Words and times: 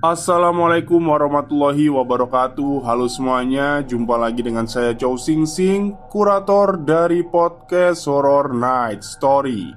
Assalamualaikum 0.00 1.12
warahmatullahi 1.12 1.92
wabarakatuh. 1.92 2.88
Halo 2.88 3.04
semuanya, 3.04 3.84
jumpa 3.84 4.16
lagi 4.16 4.40
dengan 4.40 4.64
saya 4.64 4.96
Chow 4.96 5.20
Sing 5.20 5.44
Sing 5.44 5.92
Kurator 6.08 6.80
dari 6.80 7.20
podcast 7.20 8.08
Horror 8.08 8.48
Night 8.56 9.04
Story. 9.04 9.76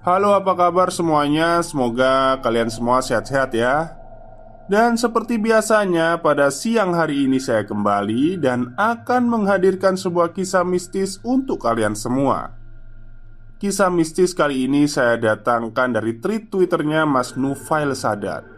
Halo 0.00 0.32
apa 0.32 0.56
kabar 0.56 0.88
semuanya, 0.88 1.60
semoga 1.60 2.40
kalian 2.40 2.72
semua 2.72 3.04
sehat-sehat 3.04 3.52
ya. 3.52 4.00
Dan 4.72 4.96
seperti 4.96 5.36
biasanya 5.36 6.24
pada 6.24 6.48
siang 6.48 6.96
hari 6.96 7.28
ini 7.28 7.36
saya 7.36 7.68
kembali 7.68 8.40
Dan 8.40 8.72
akan 8.80 9.28
menghadirkan 9.28 10.00
sebuah 10.00 10.32
kisah 10.32 10.64
mistis 10.64 11.20
untuk 11.20 11.60
kalian 11.68 11.92
semua. 11.92 12.56
Kisah 13.60 13.92
mistis 13.92 14.32
kali 14.32 14.64
ini 14.64 14.88
saya 14.88 15.20
datangkan 15.20 16.00
dari 16.00 16.16
tweet 16.16 16.48
twitternya 16.48 17.04
Mas 17.04 17.36
Nufail 17.36 17.92
Sadat 17.92 18.51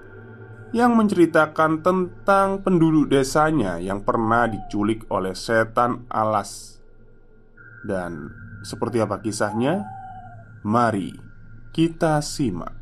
yang 0.75 0.99
menceritakan 0.99 1.87
tentang 1.87 2.67
penduduk 2.67 3.07
desanya 3.07 3.79
yang 3.79 4.03
pernah 4.03 4.51
diculik 4.51 5.07
oleh 5.07 5.31
setan 5.31 6.03
alas. 6.11 6.83
Dan 7.87 8.35
seperti 8.67 8.99
apa 8.99 9.23
kisahnya? 9.23 9.87
Mari 10.67 11.15
kita 11.71 12.19
simak. 12.19 12.75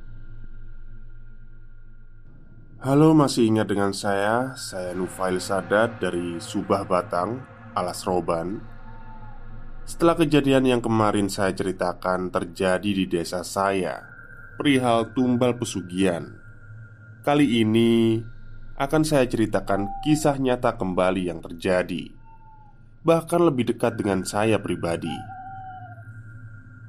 Halo, 2.80 3.12
masih 3.12 3.52
ingat 3.52 3.68
dengan 3.68 3.92
saya? 3.92 4.56
Saya 4.56 4.96
Nufail 4.96 5.36
Sadat 5.38 6.00
dari 6.00 6.40
Subah 6.40 6.88
Batang, 6.88 7.44
Alas 7.76 8.08
Roban. 8.08 8.58
Setelah 9.84 10.16
kejadian 10.16 10.64
yang 10.64 10.80
kemarin 10.80 11.28
saya 11.28 11.52
ceritakan 11.52 12.32
terjadi 12.32 12.90
di 12.90 13.04
desa 13.04 13.44
saya, 13.44 14.02
perihal 14.56 15.12
tumbal 15.14 15.54
pesugihan 15.54 16.41
Kali 17.22 17.62
ini 17.62 18.18
akan 18.74 19.06
saya 19.06 19.22
ceritakan 19.30 20.02
kisah 20.02 20.42
nyata 20.42 20.74
kembali 20.74 21.30
yang 21.30 21.38
terjadi, 21.38 22.10
bahkan 23.06 23.46
lebih 23.46 23.70
dekat 23.70 23.94
dengan 23.94 24.26
saya 24.26 24.58
pribadi. 24.58 25.14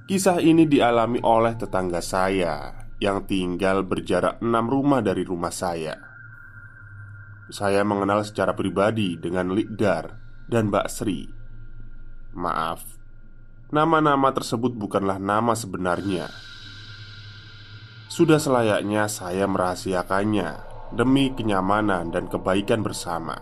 Kisah 0.09 0.41
ini 0.41 0.65
dialami 0.65 1.21
oleh 1.21 1.53
tetangga 1.53 2.01
saya 2.01 2.73
yang 2.97 3.29
tinggal 3.29 3.85
berjarak 3.85 4.41
enam 4.41 4.73
rumah 4.73 5.05
dari 5.05 5.21
rumah 5.21 5.53
saya. 5.53 6.01
Saya 7.53 7.85
mengenal 7.85 8.25
secara 8.25 8.57
pribadi 8.57 9.13
dengan 9.21 9.53
Likdar 9.53 10.17
dan 10.49 10.73
Mbak 10.73 10.87
Sri. 10.89 11.29
Maaf, 12.33 12.81
nama-nama 13.69 14.33
tersebut 14.33 14.73
bukanlah 14.73 15.21
nama 15.21 15.53
sebenarnya 15.53 16.52
sudah 18.13 18.37
selayaknya 18.37 19.09
saya 19.09 19.49
merahasiakannya 19.49 20.49
demi 20.93 21.33
kenyamanan 21.33 22.13
dan 22.13 22.29
kebaikan 22.29 22.85
bersama. 22.85 23.33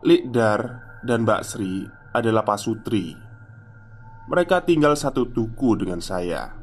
Likdar 0.00 0.80
dan 1.04 1.28
Mbak 1.28 1.42
Sri 1.44 1.84
adalah 2.16 2.40
pasutri. 2.40 3.12
Mereka 4.32 4.64
tinggal 4.64 4.96
satu 4.96 5.28
tuku 5.28 5.84
dengan 5.84 6.00
saya. 6.00 6.56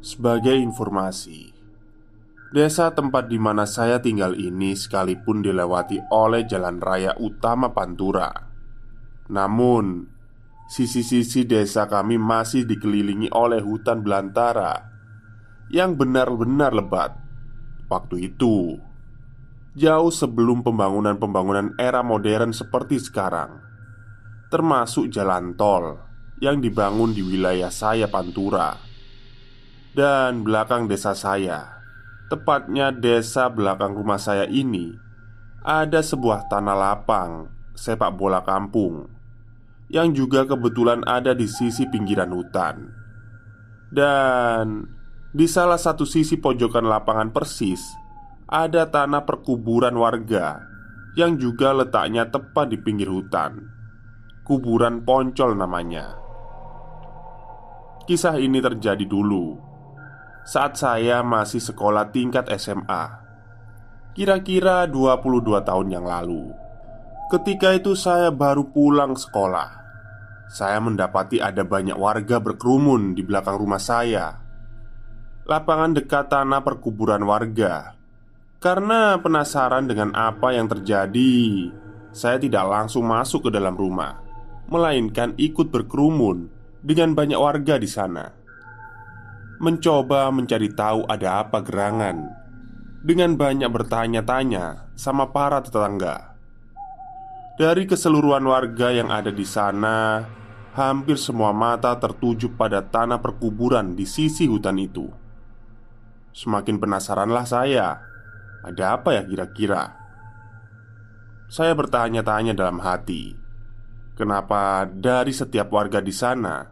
Sebagai 0.00 0.56
informasi, 0.56 1.52
desa 2.48 2.96
tempat 2.96 3.28
di 3.28 3.36
mana 3.36 3.68
saya 3.68 4.00
tinggal 4.00 4.32
ini 4.40 4.72
sekalipun 4.72 5.44
dilewati 5.44 6.00
oleh 6.08 6.48
jalan 6.48 6.80
raya 6.80 7.12
utama 7.20 7.68
Pantura. 7.76 8.32
Namun, 9.28 10.08
sisi-sisi 10.72 11.44
desa 11.44 11.84
kami 11.84 12.16
masih 12.16 12.64
dikelilingi 12.64 13.28
oleh 13.28 13.60
hutan 13.60 14.00
belantara 14.00 14.93
yang 15.74 15.98
benar-benar 15.98 16.70
lebat. 16.70 17.18
Waktu 17.90 18.30
itu, 18.30 18.78
jauh 19.74 20.12
sebelum 20.14 20.62
pembangunan-pembangunan 20.62 21.74
era 21.74 22.06
modern 22.06 22.54
seperti 22.54 23.02
sekarang, 23.02 23.58
termasuk 24.54 25.10
jalan 25.10 25.58
tol 25.58 25.98
yang 26.38 26.62
dibangun 26.62 27.10
di 27.10 27.26
wilayah 27.26 27.74
saya, 27.74 28.06
Pantura, 28.06 28.78
dan 29.98 30.46
belakang 30.46 30.86
desa 30.86 31.18
saya, 31.18 31.82
tepatnya 32.30 32.94
desa 32.94 33.50
belakang 33.50 33.98
rumah 33.98 34.22
saya 34.22 34.46
ini, 34.46 34.94
ada 35.66 36.06
sebuah 36.06 36.46
tanah 36.46 36.76
lapang 36.78 37.50
sepak 37.74 38.14
bola 38.14 38.46
kampung 38.46 39.10
yang 39.90 40.14
juga 40.14 40.46
kebetulan 40.46 41.02
ada 41.02 41.34
di 41.34 41.50
sisi 41.50 41.84
pinggiran 41.90 42.30
hutan, 42.30 42.88
dan 43.92 44.88
di 45.34 45.50
salah 45.50 45.82
satu 45.82 46.06
sisi 46.06 46.38
pojokan 46.38 46.86
lapangan 46.86 47.34
persis 47.34 47.82
Ada 48.46 48.86
tanah 48.86 49.26
perkuburan 49.26 49.98
warga 49.98 50.62
Yang 51.18 51.50
juga 51.50 51.74
letaknya 51.74 52.30
tepat 52.30 52.70
di 52.70 52.78
pinggir 52.78 53.10
hutan. 53.10 53.58
Kuburan 54.46 55.02
Poncol 55.02 55.58
namanya. 55.58 56.14
Kisah 58.06 58.38
ini 58.38 58.62
terjadi 58.62 59.02
dulu 59.02 59.58
Saat 60.46 60.78
saya 60.78 61.26
masih 61.26 61.58
sekolah 61.58 62.14
tingkat 62.14 62.46
SMA 62.54 63.04
Kira-kira 64.14 64.86
22 64.86 65.66
tahun 65.66 65.88
yang 65.90 66.06
lalu. 66.06 66.54
Ketika 67.34 67.74
itu 67.74 67.98
saya 67.98 68.30
baru 68.30 68.70
pulang 68.70 69.18
sekolah. 69.18 69.82
Saya 70.46 70.78
mendapati 70.78 71.42
ada 71.42 71.66
banyak 71.66 71.98
warga 71.98 72.38
berkerumun 72.38 73.18
di 73.18 73.26
belakang 73.26 73.58
rumah 73.58 73.82
saya 73.82 74.43
lapangan 75.44 75.92
dekat 75.92 76.32
tanah 76.32 76.64
perkuburan 76.64 77.20
warga. 77.28 77.92
Karena 78.60 79.20
penasaran 79.20 79.84
dengan 79.84 80.16
apa 80.16 80.56
yang 80.56 80.72
terjadi, 80.72 81.68
saya 82.16 82.40
tidak 82.40 82.64
langsung 82.64 83.04
masuk 83.04 83.48
ke 83.48 83.50
dalam 83.52 83.76
rumah, 83.76 84.24
melainkan 84.72 85.36
ikut 85.36 85.68
berkerumun 85.68 86.48
dengan 86.80 87.12
banyak 87.12 87.36
warga 87.36 87.76
di 87.76 87.84
sana. 87.84 88.32
Mencoba 89.60 90.32
mencari 90.32 90.72
tahu 90.72 91.04
ada 91.04 91.44
apa 91.44 91.60
gerangan, 91.60 92.24
dengan 93.04 93.36
banyak 93.36 93.68
bertanya-tanya 93.68 94.96
sama 94.96 95.28
para 95.28 95.60
tetangga. 95.60 96.32
Dari 97.60 97.84
keseluruhan 97.84 98.48
warga 98.48 98.90
yang 98.96 99.12
ada 99.12 99.28
di 99.28 99.44
sana, 99.44 100.24
hampir 100.72 101.20
semua 101.20 101.52
mata 101.54 101.92
tertuju 102.00 102.50
pada 102.56 102.80
tanah 102.80 103.20
perkuburan 103.20 103.92
di 103.94 104.08
sisi 104.08 104.48
hutan 104.48 104.80
itu. 104.80 105.23
Semakin 106.34 106.82
penasaranlah 106.82 107.46
saya. 107.46 108.02
Ada 108.66 108.98
apa 108.98 109.14
ya 109.14 109.22
kira-kira? 109.22 109.94
Saya 111.46 111.78
bertanya-tanya 111.78 112.58
dalam 112.58 112.82
hati. 112.82 113.38
Kenapa 114.18 114.82
dari 114.90 115.30
setiap 115.30 115.74
warga 115.74 115.98
di 115.98 116.14
sana 116.14 116.62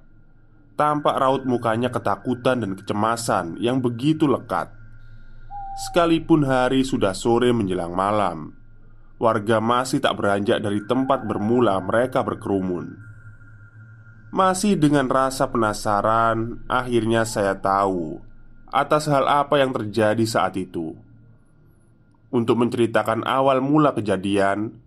Tampak 0.72 1.18
raut 1.18 1.42
mukanya 1.46 1.90
ketakutan 1.90 2.62
dan 2.62 2.72
kecemasan 2.78 3.58
yang 3.58 3.78
begitu 3.82 4.30
lekat? 4.30 4.70
Sekalipun 5.86 6.46
hari 6.46 6.82
sudah 6.82 7.14
sore 7.14 7.50
menjelang 7.54 7.94
malam 7.94 8.56
Warga 9.22 9.62
masih 9.62 10.02
tak 10.02 10.18
beranjak 10.18 10.58
dari 10.58 10.82
tempat 10.82 11.22
bermula 11.22 11.78
mereka 11.78 12.26
berkerumun. 12.26 12.98
Masih 14.34 14.74
dengan 14.74 15.06
rasa 15.06 15.46
penasaran, 15.46 16.66
akhirnya 16.66 17.22
saya 17.22 17.54
tahu 17.54 18.31
atas 18.72 19.06
hal 19.06 19.28
apa 19.28 19.60
yang 19.60 19.70
terjadi 19.70 20.24
saat 20.24 20.56
itu. 20.56 20.96
Untuk 22.32 22.56
menceritakan 22.56 23.28
awal 23.28 23.60
mula 23.60 23.92
kejadian, 23.92 24.80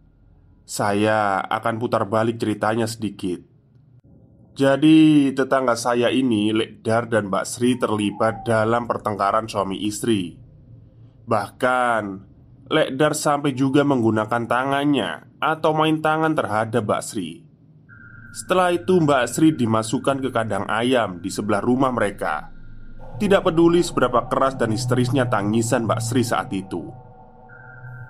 saya 0.65 1.45
akan 1.45 1.77
putar 1.77 2.09
balik 2.09 2.41
ceritanya 2.41 2.89
sedikit. 2.89 3.37
Jadi, 4.57 5.29
tetangga 5.35 5.77
saya 5.77 6.09
ini, 6.09 6.49
Lekdar 6.49 7.05
dan 7.05 7.29
Mbak 7.29 7.45
Sri 7.45 7.77
terlibat 7.77 8.47
dalam 8.47 8.89
pertengkaran 8.89 9.45
suami 9.45 9.83
istri. 9.85 10.33
Bahkan, 11.27 12.03
Lekdar 12.71 13.13
sampai 13.13 13.53
juga 13.53 13.85
menggunakan 13.85 14.49
tangannya 14.49 15.37
atau 15.37 15.75
main 15.77 16.01
tangan 16.01 16.33
terhadap 16.33 16.81
Mbak 16.81 17.03
Sri. 17.03 17.45
Setelah 18.31 18.73
itu, 18.73 18.95
Mbak 18.95 19.23
Sri 19.29 19.53
dimasukkan 19.53 20.23
ke 20.23 20.29
kandang 20.33 20.65
ayam 20.71 21.19
di 21.21 21.29
sebelah 21.29 21.59
rumah 21.61 21.91
mereka. 21.93 22.54
Tidak 23.15 23.41
peduli 23.47 23.79
seberapa 23.79 24.27
keras 24.27 24.59
dan 24.59 24.75
histerisnya 24.75 25.31
tangisan 25.31 25.87
Mbak 25.87 26.01
Sri 26.03 26.23
saat 26.27 26.51
itu. 26.51 26.83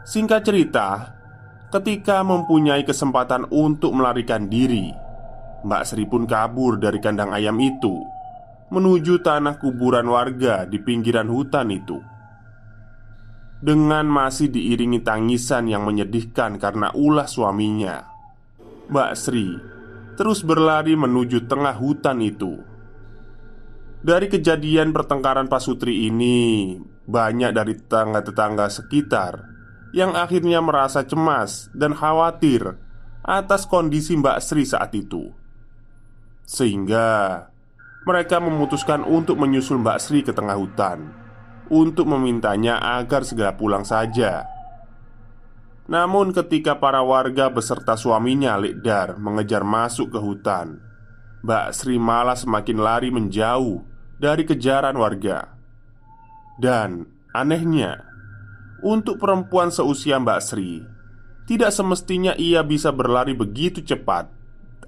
Singkat 0.06 0.42
cerita, 0.42 1.14
ketika 1.70 2.26
mempunyai 2.26 2.82
kesempatan 2.82 3.46
untuk 3.54 3.94
melarikan 3.94 4.50
diri, 4.50 4.90
Mbak 5.66 5.84
Sri 5.86 6.10
pun 6.10 6.26
kabur 6.26 6.82
dari 6.82 6.98
kandang 6.98 7.34
ayam 7.34 7.58
itu 7.62 8.16
menuju 8.66 9.22
tanah 9.22 9.62
kuburan 9.62 10.10
warga 10.10 10.66
di 10.66 10.82
pinggiran 10.82 11.30
hutan 11.30 11.70
itu. 11.70 12.02
Dengan 13.62 14.06
masih 14.10 14.50
diiringi 14.50 15.06
tangisan 15.06 15.70
yang 15.70 15.86
menyedihkan 15.86 16.58
karena 16.58 16.90
ulah 16.94 17.30
suaminya, 17.30 18.04
Mbak 18.90 19.12
Sri 19.18 19.48
terus 20.16 20.42
berlari 20.42 20.98
menuju 20.98 21.46
tengah 21.46 21.76
hutan 21.78 22.22
itu. 22.26 22.75
Dari 24.06 24.30
kejadian 24.30 24.94
pertengkaran 24.94 25.50
pasutri 25.50 26.06
ini, 26.06 26.78
banyak 27.10 27.58
dari 27.58 27.74
tetangga-tetangga 27.74 28.70
sekitar 28.70 29.50
yang 29.98 30.14
akhirnya 30.14 30.62
merasa 30.62 31.02
cemas 31.02 31.74
dan 31.74 31.98
khawatir 31.98 32.78
atas 33.26 33.66
kondisi 33.66 34.14
Mbak 34.14 34.38
Sri 34.46 34.62
saat 34.62 34.94
itu. 34.94 35.34
Sehingga 36.46 37.42
mereka 38.06 38.38
memutuskan 38.38 39.02
untuk 39.02 39.42
menyusul 39.42 39.82
Mbak 39.82 39.98
Sri 39.98 40.22
ke 40.22 40.38
tengah 40.38 40.54
hutan 40.54 41.10
untuk 41.74 42.06
memintanya 42.06 42.78
agar 43.02 43.26
segera 43.26 43.58
pulang 43.58 43.90
saja. 43.90 44.46
Namun 45.90 46.30
ketika 46.30 46.78
para 46.78 47.02
warga 47.02 47.50
beserta 47.50 47.98
suaminya 47.98 48.54
Likdar 48.54 49.18
mengejar 49.18 49.66
masuk 49.66 50.14
ke 50.14 50.22
hutan 50.22 50.78
Mbak 51.42 51.74
Sri 51.74 51.98
malah 51.98 52.38
semakin 52.38 52.78
lari 52.78 53.10
menjauh 53.10 53.95
dari 54.16 54.48
kejaran 54.48 54.96
warga 54.96 55.52
Dan 56.56 57.04
anehnya 57.36 58.06
untuk 58.86 59.18
perempuan 59.18 59.74
seusia 59.74 60.22
Mbak 60.22 60.42
Sri, 60.46 60.84
tidak 61.50 61.74
semestinya 61.74 62.38
ia 62.38 62.62
bisa 62.62 62.94
berlari 62.94 63.34
begitu 63.34 63.82
cepat, 63.82 64.30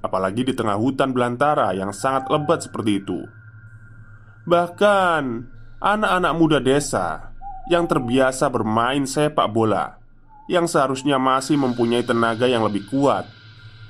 apalagi 0.05 0.45
di 0.45 0.53
tengah 0.53 0.77
hutan 0.77 1.09
belantara 1.09 1.73
yang 1.73 1.89
sangat 1.89 2.29
lebat 2.29 2.61
seperti 2.61 3.01
itu. 3.01 3.25
Bahkan, 4.47 5.23
anak-anak 5.81 6.33
muda 6.37 6.59
desa 6.61 7.33
yang 7.67 7.89
terbiasa 7.89 8.47
bermain 8.47 9.03
sepak 9.03 9.49
bola, 9.51 9.99
yang 10.47 10.69
seharusnya 10.69 11.19
masih 11.19 11.59
mempunyai 11.59 12.05
tenaga 12.05 12.47
yang 12.47 12.63
lebih 12.63 12.87
kuat, 12.87 13.27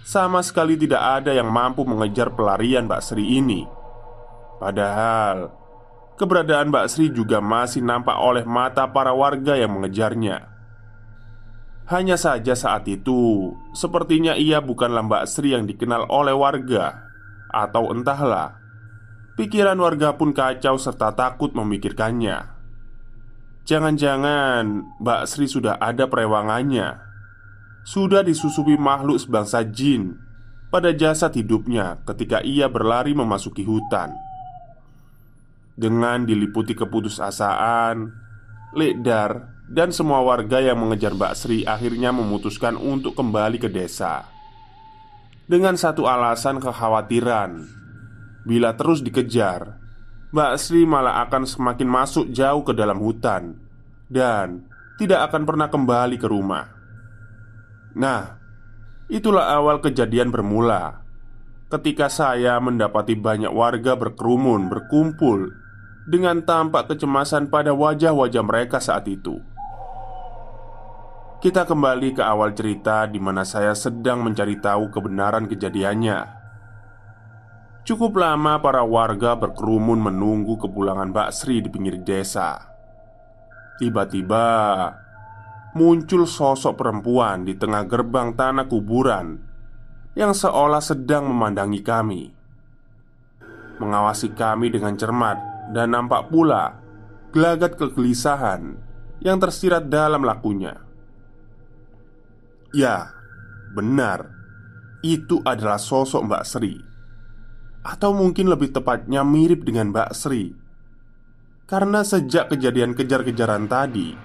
sama 0.08 0.42
sekali 0.42 0.80
tidak 0.80 1.04
ada 1.22 1.36
yang 1.36 1.52
mampu 1.52 1.84
mengejar 1.84 2.32
pelarian 2.34 2.88
Mbak 2.88 3.02
Sri 3.04 3.38
ini. 3.38 3.77
Padahal, 4.58 5.54
Keberadaan 6.18 6.74
Mbak 6.74 6.86
Sri 6.90 7.14
juga 7.14 7.38
masih 7.38 7.86
nampak 7.86 8.18
oleh 8.18 8.42
mata 8.42 8.90
para 8.90 9.14
warga 9.14 9.54
yang 9.54 9.78
mengejarnya. 9.78 10.50
Hanya 11.86 12.18
saja 12.18 12.58
saat 12.58 12.90
itu, 12.90 13.54
sepertinya 13.78 14.34
ia 14.34 14.58
bukanlah 14.58 15.06
Mbak 15.06 15.24
Sri 15.30 15.54
yang 15.54 15.70
dikenal 15.70 16.10
oleh 16.10 16.34
warga, 16.34 17.06
atau 17.54 17.94
entahlah. 17.94 18.58
Pikiran 19.38 19.78
warga 19.78 20.18
pun 20.18 20.34
kacau 20.34 20.82
serta 20.82 21.14
takut 21.14 21.54
memikirkannya. 21.54 22.50
Jangan-jangan 23.70 24.98
Mbak 24.98 25.22
Sri 25.30 25.46
sudah 25.46 25.78
ada 25.78 26.10
perewangannya, 26.10 26.98
sudah 27.86 28.26
disusupi 28.26 28.74
makhluk 28.74 29.22
sebangsa 29.22 29.62
jin 29.70 30.18
pada 30.74 30.90
jasad 30.98 31.30
hidupnya 31.38 32.02
ketika 32.10 32.42
ia 32.42 32.66
berlari 32.66 33.14
memasuki 33.14 33.62
hutan. 33.62 34.27
Dengan 35.78 36.26
diliputi 36.26 36.74
keputusasaan, 36.74 38.26
Lekdar 38.74 39.58
dan 39.70 39.94
semua 39.94 40.26
warga 40.26 40.58
yang 40.58 40.82
mengejar 40.82 41.14
Mbak 41.14 41.34
Sri 41.38 41.64
akhirnya 41.64 42.10
memutuskan 42.10 42.74
untuk 42.76 43.14
kembali 43.14 43.62
ke 43.62 43.70
desa. 43.70 44.26
Dengan 45.48 45.80
satu 45.80 46.04
alasan 46.04 46.60
kekhawatiran 46.60 47.64
Bila 48.44 48.76
terus 48.76 49.00
dikejar 49.00 49.80
Mbak 50.36 50.54
Sri 50.60 50.84
malah 50.84 51.24
akan 51.24 51.48
semakin 51.48 51.88
masuk 51.88 52.36
jauh 52.36 52.68
ke 52.68 52.76
dalam 52.76 53.00
hutan 53.00 53.56
Dan 54.12 54.68
tidak 55.00 55.32
akan 55.32 55.48
pernah 55.48 55.72
kembali 55.72 56.20
ke 56.20 56.28
rumah. 56.28 56.68
Nah, 57.96 58.36
itulah 59.08 59.48
awal 59.56 59.80
kejadian 59.80 60.36
bermula 60.36 61.00
Ketika 61.72 62.12
saya 62.12 62.60
mendapati 62.60 63.16
banyak 63.16 63.52
warga 63.56 63.96
berkerumun 63.96 64.68
berkumpul 64.68 65.67
dengan 66.08 66.40
tampak 66.40 66.88
kecemasan 66.88 67.52
pada 67.52 67.76
wajah-wajah 67.76 68.44
mereka 68.48 68.80
saat 68.80 69.04
itu. 69.12 69.44
Kita 71.44 71.68
kembali 71.68 72.18
ke 72.18 72.24
awal 72.24 72.56
cerita 72.56 73.06
di 73.06 73.20
mana 73.20 73.44
saya 73.44 73.76
sedang 73.76 74.24
mencari 74.24 74.58
tahu 74.58 74.90
kebenaran 74.90 75.46
kejadiannya. 75.46 76.34
Cukup 77.86 78.18
lama 78.18 78.58
para 78.58 78.82
warga 78.82 79.38
berkerumun 79.38 80.02
menunggu 80.02 80.58
kepulangan 80.58 81.14
Mbak 81.14 81.30
Sri 81.36 81.62
di 81.62 81.70
pinggir 81.70 82.02
desa. 82.02 82.58
Tiba-tiba 83.78 84.44
muncul 85.78 86.26
sosok 86.26 86.74
perempuan 86.74 87.46
di 87.46 87.54
tengah 87.54 87.86
gerbang 87.86 88.34
tanah 88.34 88.66
kuburan 88.66 89.38
yang 90.18 90.34
seolah 90.34 90.82
sedang 90.82 91.30
memandangi 91.30 91.86
kami. 91.86 92.24
Mengawasi 93.78 94.34
kami 94.34 94.74
dengan 94.74 94.98
cermat 94.98 95.57
dan 95.72 95.96
nampak 95.96 96.32
pula 96.32 96.80
gelagat 97.36 97.76
kegelisahan 97.76 98.80
yang 99.22 99.38
tersirat 99.42 99.92
dalam 99.92 100.24
lakunya. 100.24 100.80
Ya, 102.76 103.12
benar, 103.74 104.32
itu 105.02 105.40
adalah 105.44 105.80
sosok 105.80 106.28
Mbak 106.28 106.44
Sri, 106.44 106.76
atau 107.84 108.12
mungkin 108.12 108.52
lebih 108.52 108.76
tepatnya 108.76 109.24
mirip 109.24 109.64
dengan 109.64 109.92
Mbak 109.92 110.12
Sri, 110.14 110.52
karena 111.68 112.04
sejak 112.04 112.52
kejadian 112.52 112.96
kejar-kejaran 112.96 113.68
tadi, 113.68 114.16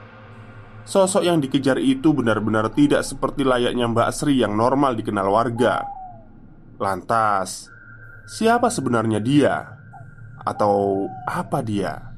sosok 0.82 1.22
yang 1.26 1.38
dikejar 1.38 1.78
itu 1.78 2.10
benar-benar 2.14 2.70
tidak 2.74 3.06
seperti 3.06 3.46
layaknya 3.46 3.90
Mbak 3.90 4.10
Sri 4.14 4.42
yang 4.42 4.54
normal 4.54 4.98
dikenal 4.98 5.26
warga. 5.30 5.86
Lantas, 6.82 7.70
siapa 8.26 8.66
sebenarnya 8.70 9.22
dia? 9.22 9.81
Atau 10.42 11.06
apa 11.26 11.62
dia? 11.62 12.12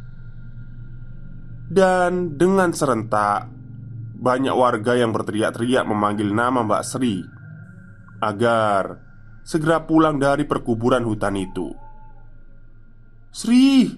Dan 1.69 2.37
dengan 2.37 2.73
serentak 2.77 3.49
banyak 4.21 4.53
warga 4.57 4.97
yang 4.97 5.13
berteriak-teriak 5.13 5.85
memanggil 5.85 6.33
nama 6.33 6.65
Mbak 6.65 6.85
Sri 6.85 7.21
agar 8.25 9.01
segera 9.45 9.85
pulang 9.85 10.17
dari 10.17 10.49
perkuburan 10.49 11.05
hutan 11.05 11.37
itu. 11.37 11.73
Sri, 13.35 13.93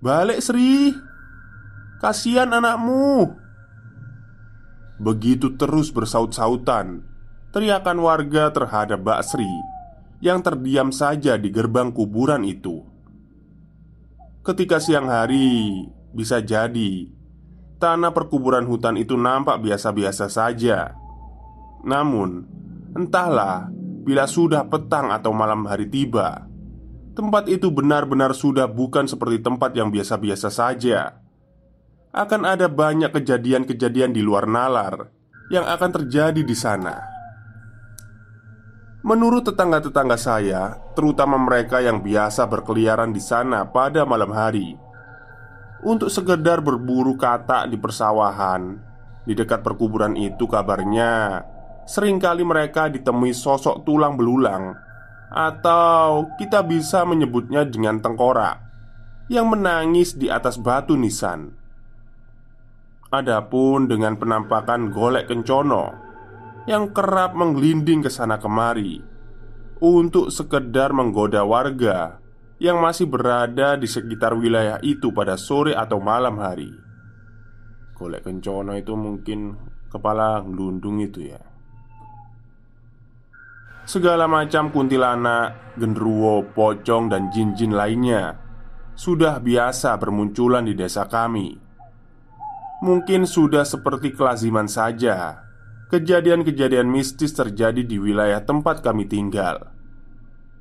balik 0.00 0.40
Sri. 0.40 0.94
Kasihan 1.98 2.54
anakmu. 2.54 3.34
Begitu 5.02 5.58
terus 5.58 5.90
bersaut-sautan 5.90 7.02
teriakan 7.50 7.98
warga 7.98 8.54
terhadap 8.54 9.02
Mbak 9.02 9.20
Sri 9.26 9.52
yang 10.22 10.42
terdiam 10.42 10.90
saja 10.94 11.34
di 11.34 11.50
gerbang 11.50 11.90
kuburan 11.90 12.46
itu. 12.46 12.82
Ketika 14.48 14.80
siang 14.80 15.12
hari, 15.12 15.84
bisa 16.16 16.40
jadi 16.40 17.04
tanah 17.76 18.16
perkuburan 18.16 18.64
hutan 18.64 18.96
itu 18.96 19.12
nampak 19.12 19.60
biasa-biasa 19.60 20.24
saja. 20.32 20.96
Namun, 21.84 22.48
entahlah 22.96 23.68
bila 24.08 24.24
sudah 24.24 24.64
petang 24.64 25.12
atau 25.12 25.36
malam 25.36 25.68
hari 25.68 25.84
tiba, 25.84 26.48
tempat 27.12 27.44
itu 27.52 27.68
benar-benar 27.68 28.32
sudah 28.32 28.64
bukan 28.64 29.04
seperti 29.04 29.44
tempat 29.44 29.76
yang 29.76 29.92
biasa-biasa 29.92 30.48
saja. 30.48 31.20
Akan 32.16 32.48
ada 32.48 32.72
banyak 32.72 33.12
kejadian-kejadian 33.12 34.16
di 34.16 34.24
luar 34.24 34.48
nalar 34.48 35.12
yang 35.52 35.68
akan 35.68 35.92
terjadi 35.92 36.40
di 36.40 36.56
sana. 36.56 37.17
Menurut 38.98 39.46
tetangga-tetangga 39.46 40.18
saya, 40.18 40.74
terutama 40.98 41.38
mereka 41.38 41.78
yang 41.78 42.02
biasa 42.02 42.50
berkeliaran 42.50 43.14
di 43.14 43.22
sana 43.22 43.62
pada 43.70 44.02
malam 44.02 44.34
hari, 44.34 44.74
untuk 45.86 46.10
sekedar 46.10 46.58
berburu 46.58 47.14
katak 47.14 47.70
di 47.70 47.78
persawahan 47.78 48.74
di 49.22 49.38
dekat 49.38 49.62
perkuburan 49.62 50.18
itu, 50.18 50.50
kabarnya 50.50 51.46
sering 51.86 52.18
kali 52.18 52.42
mereka 52.42 52.90
ditemui 52.90 53.30
sosok 53.30 53.86
tulang 53.86 54.18
belulang, 54.18 54.74
atau 55.30 56.34
kita 56.34 56.66
bisa 56.66 57.06
menyebutnya 57.06 57.62
dengan 57.62 58.02
tengkorak 58.02 58.58
yang 59.30 59.46
menangis 59.46 60.18
di 60.18 60.26
atas 60.26 60.58
batu 60.58 60.98
nisan. 60.98 61.54
Adapun 63.14 63.86
dengan 63.86 64.18
penampakan 64.18 64.90
golek 64.90 65.30
kencono 65.30 66.07
yang 66.68 66.92
kerap 66.92 67.32
menggelinding 67.32 68.04
ke 68.04 68.12
sana 68.12 68.36
kemari 68.36 69.00
untuk 69.80 70.28
sekedar 70.28 70.92
menggoda 70.92 71.40
warga 71.40 72.20
yang 72.60 72.84
masih 72.84 73.08
berada 73.08 73.80
di 73.80 73.88
sekitar 73.88 74.36
wilayah 74.36 74.76
itu 74.84 75.08
pada 75.16 75.40
sore 75.40 75.72
atau 75.72 75.96
malam 75.96 76.36
hari. 76.36 76.68
Golek 77.96 78.28
kencono 78.28 78.76
itu 78.76 78.92
mungkin 79.00 79.56
kepala 79.88 80.44
gelundung 80.44 81.00
itu 81.00 81.32
ya. 81.32 81.40
Segala 83.88 84.28
macam 84.28 84.68
kuntilanak, 84.68 85.80
genderuwo, 85.80 86.44
pocong, 86.52 87.08
dan 87.08 87.32
jin-jin 87.32 87.72
lainnya 87.72 88.36
sudah 88.92 89.40
biasa 89.40 89.96
bermunculan 89.96 90.68
di 90.68 90.76
desa 90.76 91.08
kami. 91.08 91.56
Mungkin 92.84 93.24
sudah 93.24 93.64
seperti 93.64 94.12
kelaziman 94.12 94.68
saja 94.68 95.47
kejadian-kejadian 95.88 96.88
mistis 96.88 97.32
terjadi 97.32 97.80
di 97.80 97.96
wilayah 97.96 98.44
tempat 98.44 98.84
kami 98.84 99.08
tinggal, 99.08 99.72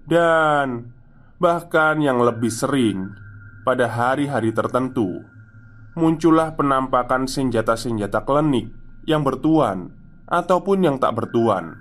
dan 0.07 0.96
bahkan 1.36 2.00
yang 2.00 2.24
lebih 2.24 2.50
sering 2.50 3.12
pada 3.67 3.91
hari-hari 3.91 4.55
tertentu 4.55 5.27
muncullah 6.00 6.55
penampakan 6.55 7.27
senjata-senjata 7.27 8.24
klenik 8.24 8.72
yang 9.03 9.25
bertuan 9.27 9.91
ataupun 10.31 10.86
yang 10.88 10.96
tak 10.96 11.17
bertuan, 11.17 11.75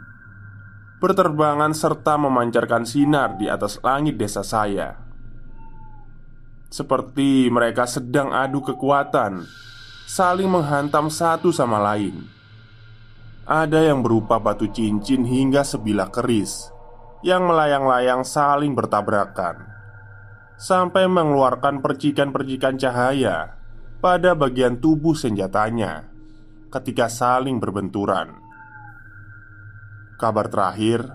berterbangan 0.98 1.70
serta 1.70 2.18
memancarkan 2.18 2.82
sinar 2.82 3.38
di 3.38 3.46
atas 3.46 3.78
langit 3.84 4.18
desa 4.18 4.42
saya, 4.42 4.98
seperti 6.66 7.46
mereka 7.52 7.86
sedang 7.86 8.34
adu 8.34 8.64
kekuatan, 8.64 9.46
saling 10.10 10.50
menghantam 10.50 11.06
satu 11.12 11.54
sama 11.54 11.78
lain 11.78 12.35
ada 13.46 13.78
yang 13.78 14.02
berupa 14.02 14.42
batu 14.42 14.66
cincin 14.66 15.22
hingga 15.22 15.62
sebilah 15.62 16.10
keris 16.10 16.74
yang 17.22 17.46
melayang-layang 17.46 18.26
saling 18.26 18.74
bertabrakan 18.74 19.70
sampai 20.58 21.06
mengeluarkan 21.06 21.78
percikan-percikan 21.78 22.74
cahaya 22.74 23.54
pada 24.02 24.34
bagian 24.34 24.82
tubuh 24.82 25.14
senjatanya 25.14 26.10
ketika 26.74 27.06
saling 27.06 27.62
berbenturan. 27.62 28.34
Kabar 30.18 30.50
terakhir, 30.50 31.06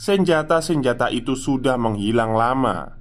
senjata-senjata 0.00 1.12
itu 1.12 1.36
sudah 1.36 1.76
menghilang 1.76 2.32
lama 2.32 2.96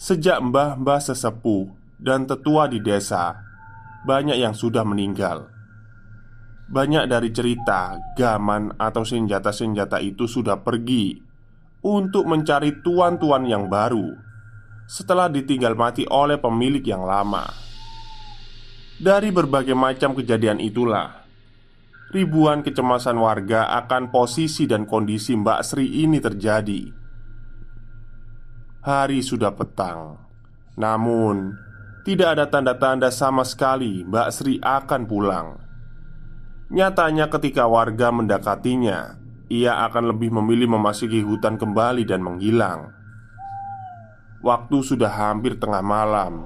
sejak 0.00 0.42
mbah-mbah 0.42 0.98
sesepuh 0.98 1.70
dan 2.00 2.26
tetua 2.26 2.66
di 2.66 2.82
desa 2.82 3.38
banyak 4.02 4.40
yang 4.40 4.54
sudah 4.56 4.82
meninggal. 4.82 5.57
Banyak 6.68 7.08
dari 7.08 7.32
cerita, 7.32 7.96
gaman, 8.12 8.76
atau 8.76 9.00
senjata-senjata 9.00 10.04
itu 10.04 10.28
sudah 10.28 10.60
pergi 10.60 11.16
untuk 11.80 12.28
mencari 12.28 12.84
tuan-tuan 12.84 13.48
yang 13.48 13.72
baru 13.72 14.12
setelah 14.84 15.32
ditinggal 15.32 15.72
mati 15.72 16.04
oleh 16.08 16.36
pemilik 16.36 16.84
yang 16.84 17.08
lama. 17.08 17.48
Dari 18.98 19.32
berbagai 19.32 19.72
macam 19.72 20.12
kejadian 20.12 20.60
itulah, 20.60 21.24
ribuan 22.12 22.60
kecemasan 22.60 23.16
warga 23.16 23.72
akan 23.84 24.12
posisi 24.12 24.68
dan 24.68 24.84
kondisi 24.84 25.36
Mbak 25.38 25.60
Sri 25.64 26.04
ini 26.04 26.18
terjadi. 26.20 26.82
Hari 28.84 29.20
sudah 29.20 29.52
petang, 29.56 30.20
namun 30.76 31.52
tidak 32.02 32.36
ada 32.36 32.44
tanda-tanda 32.48 33.12
sama 33.12 33.44
sekali 33.44 34.04
Mbak 34.04 34.28
Sri 34.32 34.56
akan 34.60 35.02
pulang. 35.04 35.67
Nyatanya, 36.68 37.32
ketika 37.32 37.64
warga 37.64 38.12
mendekatinya, 38.12 39.16
ia 39.48 39.88
akan 39.88 40.12
lebih 40.12 40.28
memilih 40.36 40.76
memasuki 40.76 41.24
hutan 41.24 41.56
kembali 41.56 42.04
dan 42.04 42.20
menghilang. 42.20 42.92
Waktu 44.44 44.76
sudah 44.84 45.08
hampir 45.08 45.56
tengah 45.56 45.80
malam. 45.80 46.44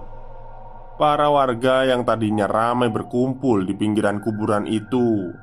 Para 0.94 1.26
warga 1.26 1.82
yang 1.90 2.06
tadinya 2.06 2.46
ramai 2.46 2.86
berkumpul 2.86 3.66
di 3.66 3.74
pinggiran 3.74 4.22
kuburan 4.22 4.70
itu 4.70 5.34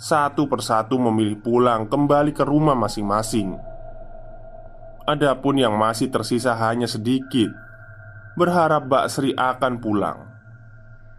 satu 0.00 0.48
persatu 0.48 0.96
memilih 0.96 1.40
pulang 1.40 1.84
kembali 1.84 2.32
ke 2.32 2.44
rumah 2.44 2.72
masing-masing. 2.72 3.52
Adapun 5.04 5.60
yang 5.60 5.76
masih 5.76 6.08
tersisa 6.08 6.56
hanya 6.56 6.88
sedikit, 6.88 7.52
berharap 8.36 8.88
Mbak 8.88 9.06
Sri 9.12 9.32
akan 9.36 9.80
pulang. 9.80 10.35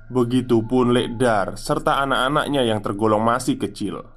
Begitupun 0.07 0.95
Lekdar 0.95 1.59
serta 1.59 1.99
anak-anaknya 2.07 2.63
yang 2.63 2.79
tergolong 2.79 3.19
masih 3.19 3.59
kecil. 3.59 4.07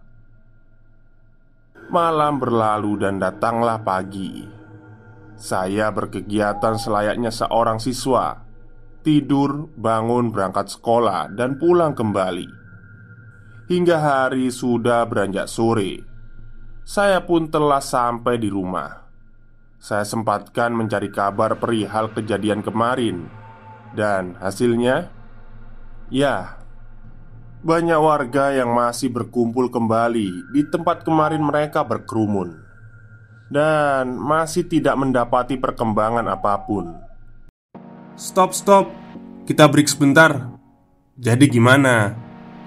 Malam 1.90 2.38
berlalu 2.38 3.02
dan 3.02 3.18
datanglah 3.18 3.82
pagi. 3.82 4.46
Saya 5.34 5.90
berkegiatan 5.90 6.78
selayaknya 6.78 7.34
seorang 7.34 7.82
siswa. 7.82 8.38
Tidur, 9.02 9.66
bangun, 9.74 10.30
berangkat 10.30 10.70
sekolah, 10.70 11.34
dan 11.34 11.58
pulang 11.58 11.98
kembali. 11.98 12.46
Hingga 13.66 13.98
hari 13.98 14.52
sudah 14.54 15.02
beranjak 15.10 15.50
sore. 15.50 16.06
Saya 16.86 17.26
pun 17.26 17.50
telah 17.50 17.82
sampai 17.82 18.38
di 18.38 18.46
rumah. 18.46 19.10
Saya 19.80 20.06
sempatkan 20.06 20.70
mencari 20.70 21.10
kabar 21.10 21.58
perihal 21.58 22.14
kejadian 22.14 22.62
kemarin. 22.62 23.26
Dan 23.96 24.38
hasilnya 24.38 25.19
Ya, 26.10 26.58
banyak 27.62 27.94
warga 28.02 28.50
yang 28.50 28.74
masih 28.74 29.14
berkumpul 29.14 29.70
kembali 29.70 30.50
di 30.50 30.62
tempat 30.66 31.06
kemarin 31.06 31.38
mereka 31.38 31.86
berkerumun, 31.86 32.58
dan 33.46 34.18
masih 34.18 34.66
tidak 34.66 34.98
mendapati 34.98 35.54
perkembangan 35.54 36.26
apa 36.26 36.66
pun. 36.66 36.98
Stop, 38.18 38.58
stop, 38.58 38.90
kita 39.46 39.70
break 39.70 39.86
sebentar. 39.86 40.50
Jadi, 41.14 41.46
gimana? 41.46 42.18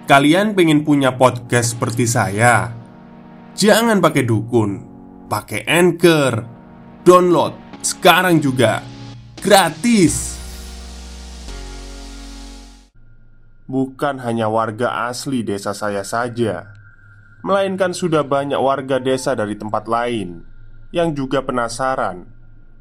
Kalian 0.07 0.55
pengen 0.55 0.88
punya 0.88 1.12
podcast 1.12 1.75
seperti 1.75 2.07
saya? 2.07 2.71
Jangan 3.59 4.00
pakai 4.00 4.23
dukun, 4.23 4.71
pakai 5.27 5.67
anchor, 5.67 6.47
download 7.03 7.59
sekarang 7.83 8.39
juga 8.39 8.79
gratis. 9.43 10.42
Bukan 13.67 14.20
hanya 14.20 14.51
warga 14.51 15.08
asli 15.08 15.41
desa 15.43 15.72
saya 15.72 16.03
saja, 16.03 16.74
melainkan 17.43 17.91
sudah 17.91 18.24
banyak 18.24 18.60
warga 18.60 19.00
desa 19.00 19.36
dari 19.36 19.55
tempat 19.55 19.88
lain 19.88 20.43
yang 20.96 21.12
juga 21.15 21.43
penasaran 21.43 22.27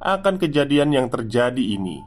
akan 0.03 0.35
kejadian 0.39 0.91
yang 0.95 1.07
terjadi 1.09 1.63
ini. 1.63 2.03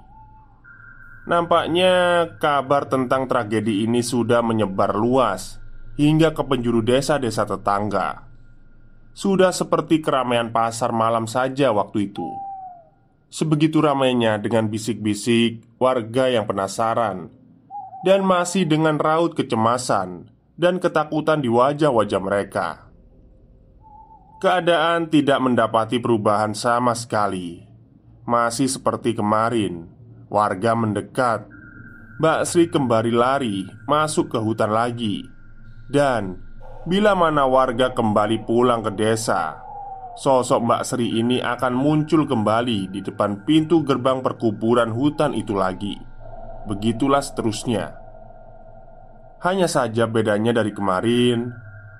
Nampaknya 1.25 2.27
kabar 2.37 2.85
tentang 2.85 3.25
tragedi 3.25 3.81
ini 3.81 4.05
sudah 4.05 4.45
menyebar 4.45 4.93
luas 4.93 5.57
hingga 5.97 6.35
ke 6.37 6.43
penjuru 6.45 6.85
desa-desa 6.85 7.49
tetangga. 7.49 8.29
Sudah 9.15 9.49
seperti 9.49 10.03
keramaian 10.03 10.51
pasar 10.51 10.91
malam 10.91 11.25
saja 11.25 11.71
waktu 11.71 12.13
itu. 12.13 12.27
Sebegitu 13.31 13.81
ramainya 13.81 14.37
dengan 14.37 14.69
bisik-bisik 14.69 15.65
warga 15.81 16.29
yang 16.29 16.45
penasaran 16.45 17.31
dan 18.05 18.21
masih 18.21 18.69
dengan 18.69 19.01
raut 19.01 19.33
kecemasan 19.33 20.29
dan 20.61 20.77
ketakutan 20.77 21.41
di 21.41 21.49
wajah-wajah 21.49 22.21
mereka. 22.21 22.85
Keadaan 24.37 25.09
tidak 25.09 25.41
mendapati 25.41 25.97
perubahan 25.97 26.53
sama 26.53 26.93
sekali, 26.93 27.65
masih 28.29 28.69
seperti 28.69 29.17
kemarin. 29.17 29.89
Warga 30.29 30.77
mendekat, 30.77 31.49
Mbak 32.21 32.39
Sri 32.45 32.65
kembali 32.69 33.13
lari 33.13 33.65
masuk 33.89 34.33
ke 34.33 34.39
hutan 34.41 34.73
lagi, 34.73 35.25
dan 35.89 36.41
bila 36.85 37.13
mana 37.17 37.45
warga 37.49 37.93
kembali 37.93 38.45
pulang 38.45 38.85
ke 38.85 38.91
desa, 38.93 39.61
sosok 40.17 40.61
Mbak 40.65 40.81
Sri 40.85 41.07
ini 41.21 41.41
akan 41.41 41.73
muncul 41.73 42.25
kembali 42.29 42.89
di 42.89 42.99
depan 43.05 43.45
pintu 43.45 43.81
gerbang 43.81 44.21
perkuburan 44.21 44.93
hutan 44.93 45.33
itu 45.37 45.53
lagi. 45.57 46.14
Begitulah 46.65 47.21
seterusnya. 47.21 47.93
Hanya 49.45 49.69
saja 49.69 50.09
bedanya 50.09 50.57
dari 50.57 50.73
kemarin, 50.73 51.53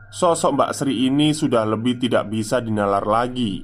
sosok 0.10 0.57
Mbak 0.57 0.72
Sri 0.74 1.05
ini 1.05 1.29
sudah 1.38 1.62
lebih 1.69 2.01
tidak 2.01 2.25
bisa 2.34 2.57
dinalar 2.57 3.05
lagi. 3.05 3.62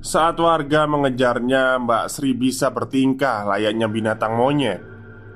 Saat 0.00 0.38
warga 0.38 0.86
mengejarnya, 0.86 1.82
Mbak 1.82 2.04
Sri 2.08 2.32
bisa 2.32 2.70
bertingkah 2.70 3.44
layaknya 3.50 3.90
binatang 3.90 4.38
monyet 4.38 4.80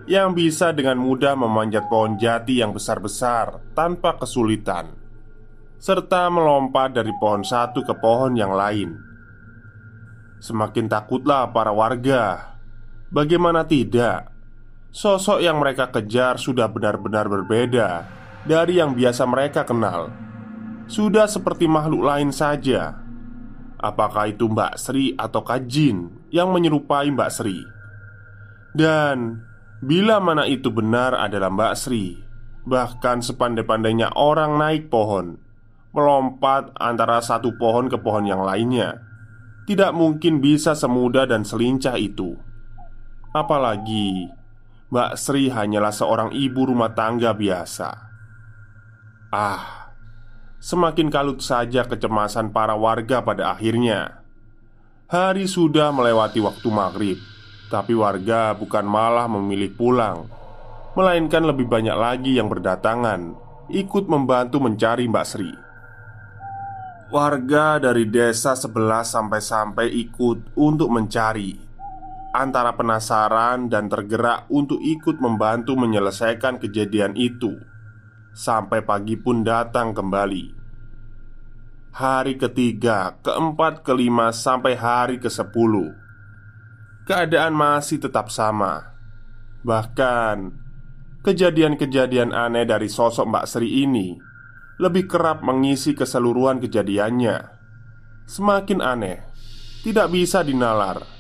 yang 0.05 0.37
bisa 0.37 0.73
dengan 0.77 1.01
mudah 1.01 1.33
memanjat 1.33 1.89
pohon 1.89 2.21
jati 2.21 2.61
yang 2.61 2.77
besar-besar 2.77 3.73
tanpa 3.73 4.21
kesulitan, 4.21 4.93
serta 5.81 6.29
melompat 6.29 6.93
dari 6.93 7.13
pohon 7.17 7.41
satu 7.41 7.81
ke 7.83 7.97
pohon 7.97 8.37
yang 8.37 8.53
lain. 8.53 8.95
Semakin 10.45 10.93
takutlah 10.93 11.49
para 11.49 11.73
warga. 11.73 12.53
Bagaimana 13.09 13.65
tidak? 13.65 14.34
Sosok 14.95 15.43
yang 15.43 15.59
mereka 15.59 15.91
kejar 15.91 16.39
sudah 16.39 16.71
benar-benar 16.71 17.27
berbeda 17.27 18.07
dari 18.47 18.79
yang 18.79 18.95
biasa 18.95 19.27
mereka 19.27 19.67
kenal. 19.67 20.15
Sudah 20.87 21.27
seperti 21.27 21.67
makhluk 21.67 22.07
lain 22.07 22.31
saja 22.31 23.05
Apakah 23.85 24.33
itu 24.33 24.49
Mbak 24.49 24.81
Sri 24.81 25.13
atau 25.13 25.45
Kajin 25.45 26.09
yang 26.33 26.49
menyerupai 26.57 27.13
Mbak 27.13 27.31
Sri? 27.37 27.61
Dan 28.73 29.45
bila 29.85 30.25
mana 30.25 30.49
itu 30.49 30.73
benar 30.73 31.13
adalah 31.13 31.53
Mbak 31.53 31.75
Sri, 31.77 32.17
bahkan 32.65 33.21
sepandai-pandainya 33.21 34.17
orang 34.17 34.57
naik 34.57 34.89
pohon, 34.89 35.37
melompat 35.93 36.73
antara 36.81 37.21
satu 37.21 37.53
pohon 37.61 37.93
ke 37.93 38.01
pohon 38.01 38.25
yang 38.25 38.41
lainnya, 38.41 39.05
tidak 39.69 39.93
mungkin 39.93 40.41
bisa 40.41 40.73
semudah 40.73 41.29
dan 41.29 41.45
selincah 41.45 42.01
itu. 42.01 42.41
Apalagi 43.37 44.33
Mbak 44.95 45.19
Sri 45.19 45.51
hanyalah 45.51 45.91
seorang 45.91 46.31
ibu 46.31 46.71
rumah 46.71 46.95
tangga 46.95 47.35
biasa. 47.35 47.91
Ah, 49.35 49.91
Semakin 50.63 51.11
kalut 51.11 51.43
saja 51.43 51.83
kecemasan 51.83 52.55
para 52.55 52.79
warga 52.79 53.19
pada 53.19 53.59
akhirnya. 53.59 54.23
Hari 55.11 55.51
sudah 55.51 55.91
melewati 55.91 56.39
waktu 56.41 56.69
maghrib 56.71 57.19
Tapi 57.69 57.93
warga 57.93 58.57
bukan 58.57 58.87
malah 58.89 59.29
memilih 59.29 59.69
pulang 59.77 60.25
Melainkan 60.97 61.45
lebih 61.45 61.69
banyak 61.69 61.93
lagi 61.93 62.41
yang 62.41 62.49
berdatangan 62.49 63.37
Ikut 63.75 64.09
membantu 64.09 64.63
mencari 64.63 65.11
Mbak 65.11 65.27
Sri. 65.27 65.53
Warga 67.11 67.83
dari 67.83 68.07
desa 68.07 68.55
sebelah 68.55 69.05
sampai-sampai 69.05 69.91
ikut 69.91 70.55
untuk 70.57 70.89
mencari 70.89 71.64
Antara 72.35 72.75
penasaran 72.75 73.71
dan 73.71 73.87
tergerak 73.87 74.51
untuk 74.51 74.83
ikut 74.83 75.23
membantu 75.23 75.79
menyelesaikan 75.79 76.59
kejadian 76.59 77.15
itu. 77.15 77.55
Sampai 78.35 78.83
pagi 78.83 79.15
pun 79.15 79.47
datang 79.47 79.95
kembali. 79.95 80.67
Hari 81.95 82.35
ketiga, 82.35 83.23
keempat, 83.23 83.87
kelima, 83.87 84.35
sampai 84.35 84.75
hari 84.75 85.23
ke 85.23 85.31
sepuluh 85.31 85.95
Keadaan 87.07 87.55
masih 87.55 88.03
tetap 88.03 88.35
sama. 88.35 88.99
Bahkan 89.63 90.59
Kejadian-kejadian 91.23 92.35
aneh 92.35 92.67
dari 92.67 92.91
sosok 92.91 93.31
Mbak 93.31 93.47
Sri 93.47 93.87
ini 93.87 94.19
Lebih 94.83 95.07
kerap 95.07 95.47
mengisi 95.47 95.95
keseluruhan 95.95 96.59
kejadiannya. 96.59 97.37
Semakin 98.27 98.83
aneh 98.83 99.23
Tidak 99.87 100.11
bisa 100.11 100.43
dinalar 100.43 101.14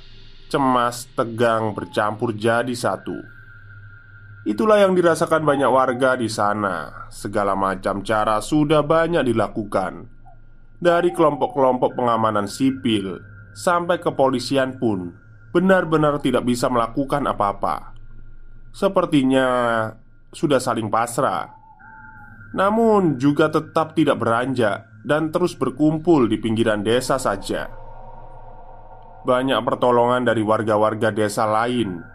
Cemas, 0.55 1.11
tegang, 1.19 1.75
bercampur 1.75 2.31
jadi 2.31 2.71
satu 2.79 3.19
Itulah 4.47 4.87
yang 4.87 4.95
dirasakan 4.95 5.43
banyak 5.43 5.67
warga 5.67 6.15
di 6.15 6.31
sana. 6.31 7.09
Segala 7.11 7.59
macam 7.59 8.07
cara 8.07 8.39
sudah 8.39 8.87
banyak 8.87 9.27
dilakukan, 9.27 10.07
dari 10.79 11.11
kelompok-kelompok 11.11 11.99
pengamanan 11.99 12.47
sipil 12.47 13.19
sampai 13.51 13.99
kepolisian 13.99 14.79
pun 14.79 15.17
benar-benar 15.51 16.23
tidak 16.23 16.47
bisa 16.47 16.71
melakukan 16.71 17.27
apa-apa. 17.27 17.97
Sepertinya 18.71 19.49
sudah 20.31 20.63
saling 20.63 20.87
pasrah, 20.87 21.51
namun 22.55 23.19
juga 23.19 23.51
tetap 23.51 23.99
tidak 23.99 24.23
beranjak 24.23 24.87
dan 25.03 25.35
terus 25.35 25.59
berkumpul 25.59 26.31
di 26.31 26.39
pinggiran 26.39 26.85
desa 26.85 27.19
saja. 27.19 27.84
Banyak 29.25 29.61
pertolongan 29.65 30.29
dari 30.29 30.45
warga-warga 30.45 31.09
desa 31.09 31.49
lain 31.49 32.15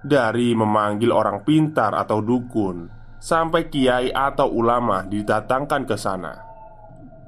dari 0.00 0.54
memanggil 0.56 1.12
orang 1.12 1.44
pintar 1.44 1.92
atau 1.92 2.22
dukun 2.24 2.98
Sampai 3.18 3.66
kiai 3.66 4.14
atau 4.14 4.46
ulama 4.46 5.02
didatangkan 5.02 5.82
ke 5.82 5.98
sana. 5.98 6.38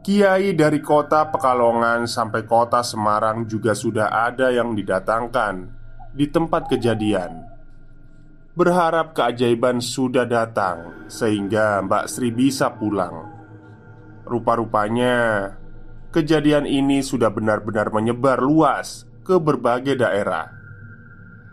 Kiai 0.07 0.55
dari 0.55 0.79
kota 0.79 1.27
Pekalongan 1.35 2.07
sampai 2.07 2.47
kota 2.47 2.79
Semarang 2.87 3.43
juga 3.51 3.75
sudah 3.75 4.07
ada 4.07 4.55
yang 4.55 4.79
didatangkan 4.79 5.67
di 6.15 6.31
tempat 6.31 6.71
kejadian. 6.71 7.43
Berharap 8.55 9.19
keajaiban 9.19 9.83
sudah 9.83 10.31
datang 10.31 11.11
Sehingga 11.11 11.83
Mbak 11.83 12.07
Sri 12.07 12.31
bisa 12.31 12.71
pulang. 12.79 13.27
Rupa-rupanya 14.31 15.51
Kejadian 16.15 16.71
ini 16.71 17.03
sudah 17.03 17.35
benar-benar 17.35 17.91
menyebar 17.91 18.39
luas 18.39 19.10
ke 19.23 19.37
berbagai 19.37 20.01
daerah. 20.01 20.51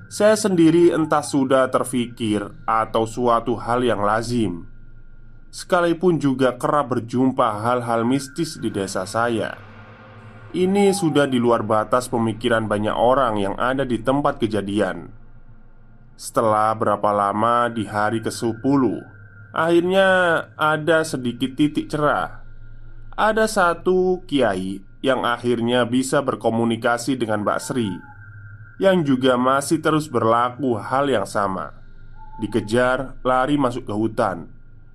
Saya 0.08 0.39
sendiri 0.39 0.95
entah 0.95 1.21
sudah 1.21 1.67
terfikir 1.67 2.47
atau 2.63 3.03
suatu 3.03 3.60
hal 3.60 3.84
yang 3.84 3.99
lazim. 3.99 4.63
Sekalipun 5.51 6.15
juga 6.15 6.56
kerap 6.56 6.95
berjumpa 6.95 7.60
hal-hal 7.60 8.08
mistis 8.08 8.56
di 8.56 8.71
desa 8.71 9.03
saya. 9.03 9.60
Ini 10.56 10.95
sudah 10.95 11.27
di 11.27 11.36
luar 11.36 11.67
batas 11.67 12.08
pemikiran 12.08 12.71
banyak 12.71 12.95
orang 12.95 13.36
yang 13.36 13.56
ada 13.60 13.84
di 13.84 13.99
tempat 13.99 14.39
kejadian. 14.39 15.12
Setelah 16.15 16.71
berapa 16.71 17.12
lama 17.12 17.67
di 17.67 17.84
hari 17.84 18.23
ke-10 18.23 18.84
Akhirnya 19.58 20.10
ada 20.53 21.01
sedikit 21.01 21.58
titik 21.58 21.89
cerah. 21.89 22.45
Ada 23.17 23.49
satu 23.49 24.21
kiai 24.30 24.87
yang 25.05 25.23
akhirnya 25.23 25.86
bisa 25.86 26.21
berkomunikasi 26.25 27.17
dengan 27.17 27.45
Mbak 27.45 27.60
Sri 27.62 27.89
yang 28.77 29.01
juga 29.01 29.36
masih 29.36 29.81
terus 29.81 30.05
berlaku 30.05 30.77
hal 30.77 31.10
yang 31.10 31.25
sama. 31.25 31.73
Dikejar, 32.38 33.17
lari 33.25 33.57
masuk 33.57 33.89
ke 33.89 33.93
hutan, 33.93 34.45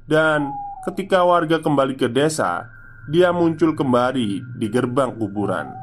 dan 0.07 0.55
ketika 0.87 1.27
warga 1.27 1.59
kembali 1.59 1.99
ke 1.99 2.07
desa, 2.07 2.71
dia 3.11 3.35
muncul 3.35 3.75
kembali 3.75 4.55
di 4.55 4.67
gerbang 4.71 5.11
kuburan. 5.19 5.75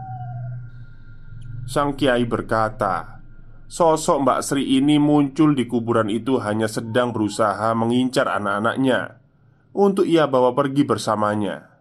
Sang 1.67 1.99
kiai 1.99 2.23
berkata, 2.23 3.19
"Sosok 3.67 4.23
Mbak 4.23 4.39
Sri 4.41 4.79
ini 4.79 4.95
muncul 4.95 5.51
di 5.51 5.67
kuburan 5.67 6.07
itu 6.07 6.39
hanya 6.39 6.71
sedang 6.71 7.11
berusaha 7.11 7.75
mengincar 7.75 8.31
anak-anaknya 8.31 9.19
untuk 9.75 10.07
ia 10.07 10.31
bawa 10.31 10.55
pergi 10.55 10.87
bersamanya." 10.87 11.78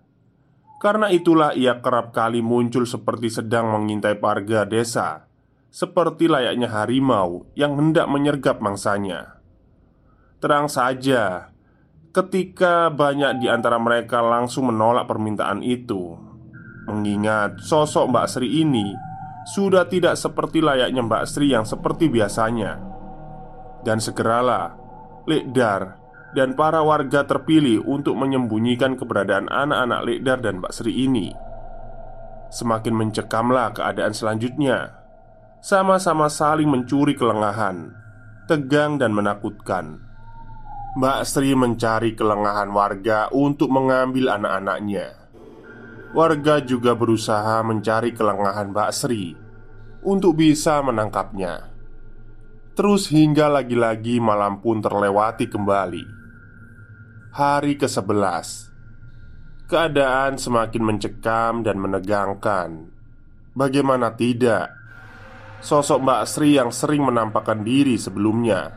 Karena 0.79 1.11
itulah 1.11 1.59
ia 1.59 1.83
kerap 1.83 2.15
kali 2.15 2.39
muncul 2.39 2.87
seperti 2.87 3.35
sedang 3.35 3.75
mengintai 3.75 4.15
warga 4.23 4.63
desa 4.63 5.29
seperti 5.69 6.27
layaknya 6.27 6.69
harimau 6.73 7.45
yang 7.53 7.77
hendak 7.77 8.09
menyergap 8.09 8.59
mangsanya. 8.59 9.39
Terang 10.41 10.71
saja, 10.71 11.53
ketika 12.15 12.89
banyak 12.89 13.43
di 13.43 13.47
antara 13.51 13.77
mereka 13.77 14.23
langsung 14.25 14.73
menolak 14.73 15.05
permintaan 15.11 15.61
itu, 15.61 16.17
mengingat 16.89 17.61
sosok 17.61 18.09
Mbak 18.09 18.27
Sri 18.31 18.49
ini 18.65 18.95
sudah 19.49 19.89
tidak 19.89 20.17
seperti 20.17 20.65
layaknya 20.65 21.05
Mbak 21.05 21.25
Sri 21.29 21.53
yang 21.53 21.69
seperti 21.69 22.09
biasanya, 22.09 22.81
dan 23.85 24.01
segeralah 24.01 24.79
Lekdar 25.29 25.98
dan 26.37 26.53
para 26.53 26.85
warga 26.85 27.25
terpilih 27.25 27.85
untuk 27.89 28.17
menyembunyikan 28.19 29.01
keberadaan 29.01 29.49
anak-anak 29.49 30.01
Lekdar 30.05 30.39
dan 30.45 30.61
Mbak 30.61 30.73
Sri 30.77 30.93
ini. 31.09 31.33
Semakin 32.49 32.97
mencekamlah 32.97 33.77
keadaan 33.77 34.13
selanjutnya 34.17 34.99
sama-sama 35.59 36.31
saling 36.31 36.71
mencuri 36.71 37.19
kelengahan, 37.19 37.93
tegang 38.47 38.97
dan 38.97 39.11
menakutkan. 39.11 40.01
Mbak 40.97 41.21
Sri 41.29 41.53
mencari 41.53 42.17
kelengahan 42.17 42.73
warga 42.73 43.29
untuk 43.31 43.69
mengambil 43.71 44.35
anak-anaknya. 44.35 45.15
Warga 46.17 46.65
juga 46.65 46.97
berusaha 46.97 47.61
mencari 47.61 48.17
kelengahan 48.17 48.73
Mbak 48.73 48.91
Sri 48.97 49.37
untuk 50.01 50.41
bisa 50.41 50.81
menangkapnya. 50.81 51.69
Terus 52.73 53.11
hingga 53.11 53.51
lagi-lagi 53.51 54.23
malam 54.23 54.63
pun 54.63 54.81
terlewati 54.81 55.51
kembali. 55.51 56.18
Hari 57.29 57.77
ke-11 57.77 58.73
Keadaan 59.69 60.41
semakin 60.41 60.81
mencekam 60.81 61.61
dan 61.61 61.77
menegangkan. 61.77 62.89
Bagaimana 63.53 64.17
tidak? 64.17 64.73
Sosok 65.61 66.09
Mbak 66.09 66.23
Sri 66.25 66.57
yang 66.57 66.73
sering 66.73 67.05
menampakkan 67.05 67.61
diri 67.69 68.01
sebelumnya. 68.01 68.73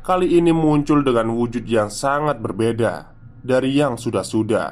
Kali 0.00 0.40
ini 0.40 0.56
muncul 0.56 1.04
dengan 1.04 1.36
wujud 1.36 1.68
yang 1.68 1.92
sangat 1.92 2.40
berbeda 2.40 3.12
Dari 3.44 3.76
yang 3.76 4.00
sudah-sudah. 4.00 4.68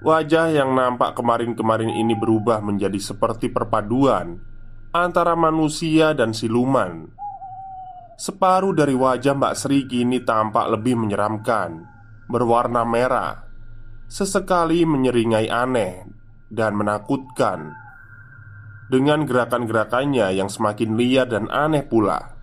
Wajah 0.00 0.56
yang 0.56 0.72
nampak 0.72 1.12
kemarin-kemarin 1.12 1.92
ini 1.92 2.16
berubah 2.16 2.64
menjadi 2.64 2.96
seperti 2.96 3.52
perpaduan 3.52 4.40
antara 4.96 5.36
manusia 5.36 6.16
dan 6.16 6.32
siluman. 6.32 7.12
Separuh 8.16 8.72
dari 8.72 8.96
wajah 8.96 9.36
Mbak 9.36 9.54
Sri 9.60 9.84
kini 9.84 10.24
tampak 10.24 10.72
lebih 10.72 10.96
menyeramkan, 10.96 11.84
berwarna 12.32 12.80
merah, 12.88 13.44
sesekali 14.08 14.88
menyeringai 14.88 15.52
aneh 15.52 16.08
dan 16.48 16.80
menakutkan. 16.80 17.76
Dengan 18.88 19.28
gerakan-gerakannya 19.28 20.32
yang 20.32 20.48
semakin 20.48 20.96
liar 20.96 21.28
dan 21.28 21.52
aneh 21.52 21.84
pula, 21.84 22.40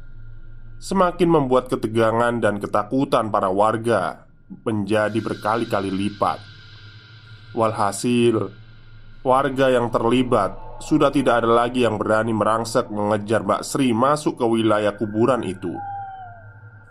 semakin 0.77 1.41
membuat 1.41 1.73
ketegangan 1.73 2.37
dan 2.37 2.61
ketakutan 2.61 3.33
para 3.33 3.49
warga 3.49 4.29
menjadi 4.61 5.17
berkali-kali 5.25 5.89
lipat. 5.89 6.37
Walhasil, 7.57 8.53
warga 9.25 9.73
yang 9.73 9.89
terlibat 9.89 10.72
sudah 10.83 11.09
tidak 11.09 11.41
ada 11.43 11.49
lagi 11.49 11.87
yang 11.87 11.95
berani 11.95 12.35
merangsek 12.35 12.91
mengejar 12.91 13.47
Mbak 13.47 13.63
Sri 13.63 13.95
masuk 13.95 14.35
ke 14.35 14.45
wilayah 14.45 14.91
kuburan 14.93 15.39
itu. 15.47 15.71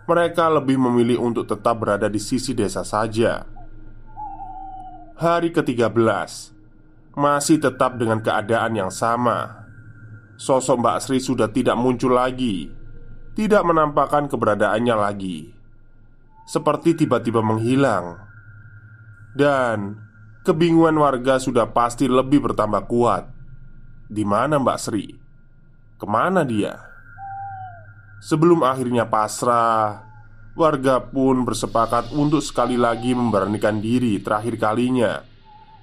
Mereka 0.08 0.48
lebih 0.48 0.80
memilih 0.80 1.20
untuk 1.20 1.44
tetap 1.44 1.78
berada 1.78 2.08
di 2.08 2.16
sisi 2.16 2.56
desa 2.56 2.82
saja. 2.82 3.44
Hari 5.20 5.52
ke-13 5.52 5.92
masih 7.14 7.60
tetap 7.60 8.00
dengan 8.00 8.24
keadaan 8.24 8.72
yang 8.74 8.90
sama. 8.90 9.68
Sosok 10.40 10.80
Mbak 10.80 10.98
Sri 11.04 11.20
sudah 11.22 11.52
tidak 11.52 11.76
muncul 11.76 12.16
lagi, 12.16 12.66
tidak 13.36 13.62
menampakkan 13.62 14.26
keberadaannya 14.26 14.96
lagi, 14.96 15.52
seperti 16.48 16.98
tiba-tiba 16.98 17.38
menghilang, 17.44 18.18
dan 19.38 20.02
Kebingungan 20.42 20.98
warga 20.98 21.38
sudah 21.38 21.70
pasti 21.70 22.10
lebih 22.10 22.42
bertambah 22.42 22.90
kuat. 22.90 23.30
Di 24.12 24.28
mana 24.28 24.60
Mbak 24.60 24.76
Sri? 24.76 25.08
Ke 25.96 26.04
mana 26.04 26.44
dia? 26.44 26.76
Sebelum 28.20 28.60
akhirnya 28.60 29.08
pasrah, 29.08 30.04
warga 30.52 31.00
pun 31.00 31.48
bersepakat 31.48 32.12
untuk 32.12 32.44
sekali 32.44 32.76
lagi 32.76 33.16
memberanikan 33.16 33.80
diri 33.80 34.20
terakhir 34.20 34.60
kalinya 34.60 35.24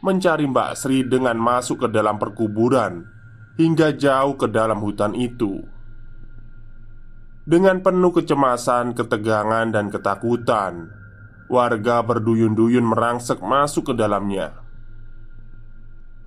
mencari 0.05 0.45
Mbak 0.45 0.69
Sri 0.77 1.01
dengan 1.09 1.41
masuk 1.41 1.83
ke 1.83 1.87
dalam 1.89 2.21
perkuburan 2.21 3.01
hingga 3.57 3.97
jauh 3.97 4.37
ke 4.37 4.45
dalam 4.45 4.77
hutan 4.77 5.17
itu. 5.17 5.65
Dengan 7.49 7.81
penuh 7.81 8.13
kecemasan, 8.13 8.93
ketegangan, 8.93 9.73
dan 9.73 9.89
ketakutan, 9.89 10.93
Warga 11.49 12.05
berduyun-duyun 12.05 12.85
merangsek 12.85 13.41
masuk 13.41 13.89
ke 13.89 13.93
dalamnya 13.97 14.68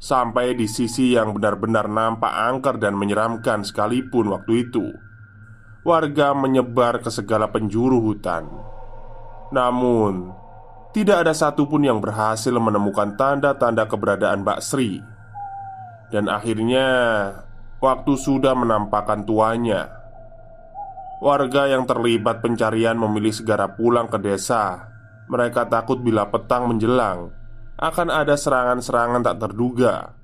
Sampai 0.03 0.59
di 0.59 0.67
sisi 0.67 1.15
yang 1.15 1.31
benar-benar 1.31 1.87
nampak 1.87 2.35
angker 2.35 2.83
dan 2.83 2.99
menyeramkan 2.99 3.63
sekalipun 3.63 4.35
waktu 4.35 4.67
itu. 4.67 4.91
Warga 5.87 6.35
menyebar 6.35 6.99
ke 6.99 7.07
segala 7.07 7.47
penjuru 7.55 8.03
hutan. 8.03 8.51
Namun 9.55 10.43
Tidak 10.93 11.25
ada 11.25 11.33
satupun 11.33 11.89
yang 11.89 12.05
berhasil 12.05 12.53
menemukan 12.53 13.17
tanda-tanda 13.17 13.89
keberadaan 13.89 14.45
Mbak 14.45 14.61
Sri. 14.61 15.01
Dan 16.13 16.29
akhirnya 16.29 16.85
Waktu 17.83 18.15
sudah 18.15 18.55
menampakkan 18.55 19.27
tuanya. 19.27 19.91
Warga 21.19 21.67
yang 21.67 21.83
terlibat 21.83 22.39
pencarian 22.39 22.95
memilih 22.95 23.35
segera 23.35 23.75
pulang 23.75 24.07
ke 24.07 24.23
desa. 24.23 24.87
Mereka 25.27 25.67
takut 25.67 25.99
bila 25.99 26.31
petang 26.31 26.71
menjelang 26.71 27.42
akan 27.83 28.15
ada 28.15 28.39
serangan-serangan 28.39 29.27
tak 29.27 29.43
terduga, 29.43 30.15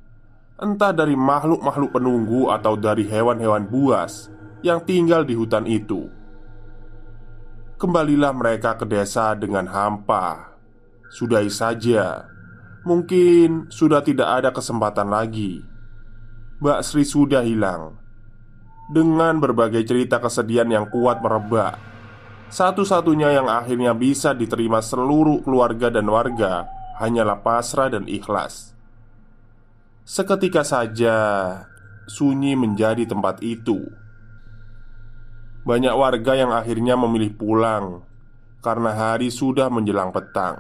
entah 0.62 0.94
dari 0.94 1.18
makhluk-makhluk 1.18 1.90
penunggu 1.90 2.54
atau 2.54 2.78
dari 2.78 3.02
hewan-hewan 3.02 3.66
buas 3.66 4.30
yang 4.62 4.78
tinggal 4.86 5.26
di 5.26 5.34
hutan 5.34 5.66
itu. 5.66 6.06
Kembalilah 7.82 8.30
mereka 8.30 8.78
ke 8.78 8.86
desa 8.86 9.34
dengan 9.34 9.66
hampa. 9.66 10.54
Sudahi 11.10 11.50
saja, 11.50 12.30
mungkin 12.86 13.66
sudah 13.74 14.06
tidak 14.06 14.28
ada 14.38 14.54
kesempatan 14.54 15.10
lagi. 15.10 15.66
Mbak 16.62 16.80
Sri 16.86 17.02
sudah 17.02 17.42
hilang. 17.42 17.98
Dengan 18.94 19.42
berbagai 19.42 19.82
cerita 19.82 20.22
kesedihan 20.22 20.70
yang 20.70 20.86
kuat 20.88 21.20
merebak 21.20 21.88
satu-satunya 22.48 23.36
yang 23.36 23.44
akhirnya 23.44 23.92
bisa 23.92 24.32
diterima 24.32 24.80
seluruh 24.80 25.44
keluarga 25.44 25.92
dan 25.92 26.08
warga 26.08 26.77
hanyalah 26.98 27.40
pasrah 27.40 27.88
dan 27.94 28.04
ikhlas. 28.10 28.74
Seketika 30.02 30.66
saja 30.66 31.16
sunyi 32.10 32.58
menjadi 32.58 33.06
tempat 33.06 33.44
itu. 33.44 33.78
Banyak 35.62 35.94
warga 35.94 36.32
yang 36.32 36.50
akhirnya 36.50 36.96
memilih 36.96 37.36
pulang 37.36 38.02
karena 38.64 38.90
hari 38.96 39.28
sudah 39.30 39.68
menjelang 39.70 40.10
petang. 40.10 40.58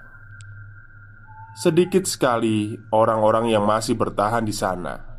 Sedikit 1.58 2.06
sekali 2.06 2.78
orang-orang 2.94 3.50
yang 3.50 3.66
masih 3.66 3.98
bertahan 3.98 4.46
di 4.46 4.54
sana. 4.54 5.18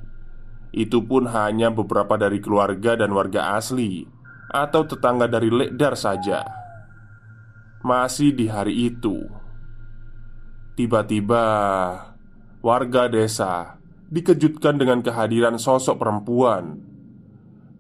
Itu 0.70 1.04
pun 1.04 1.28
hanya 1.28 1.74
beberapa 1.74 2.16
dari 2.16 2.40
keluarga 2.40 2.96
dan 2.96 3.12
warga 3.12 3.58
asli 3.58 4.06
atau 4.48 4.86
tetangga 4.86 5.26
dari 5.26 5.50
Lekdar 5.50 5.98
saja. 5.98 6.46
Masih 7.82 8.32
di 8.32 8.46
hari 8.46 8.94
itu, 8.94 9.26
tiba-tiba 10.80 11.44
warga 12.64 13.12
desa 13.12 13.76
dikejutkan 14.08 14.80
dengan 14.80 15.04
kehadiran 15.04 15.60
sosok 15.60 16.00
perempuan 16.00 16.80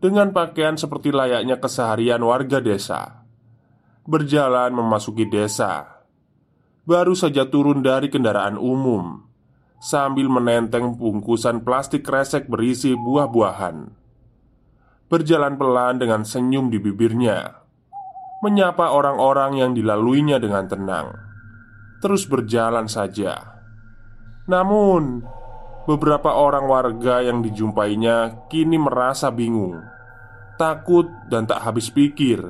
dengan 0.03 0.35
pakaian 0.35 0.75
seperti 0.75 1.15
layaknya 1.15 1.63
keseharian 1.63 2.19
warga 2.19 2.59
desa. 2.59 3.23
Berjalan 4.03 4.75
memasuki 4.75 5.31
desa, 5.31 6.03
baru 6.83 7.15
saja 7.15 7.47
turun 7.47 7.79
dari 7.79 8.11
kendaraan 8.11 8.59
umum 8.59 9.23
sambil 9.79 10.27
menenteng 10.27 10.99
bungkusan 10.99 11.63
plastik 11.63 12.03
kresek 12.03 12.51
berisi 12.51 12.99
buah-buahan. 12.99 13.95
Berjalan 15.07 15.55
pelan 15.55 16.03
dengan 16.03 16.27
senyum 16.27 16.67
di 16.67 16.83
bibirnya 16.83 17.63
menyapa 18.43 18.91
orang-orang 18.91 19.61
yang 19.61 19.71
dilaluinya 19.71 20.41
dengan 20.41 20.65
tenang, 20.67 21.28
terus 21.99 22.27
berjalan 22.27 22.87
saja. 22.87 23.59
Namun, 24.49 25.23
beberapa 25.85 26.33
orang 26.33 26.65
warga 26.65 27.21
yang 27.21 27.45
dijumpainya 27.45 28.47
kini 28.49 28.81
merasa 28.81 29.29
bingung, 29.29 29.79
takut, 30.57 31.05
dan 31.29 31.45
tak 31.45 31.61
habis 31.63 31.93
pikir 31.93 32.41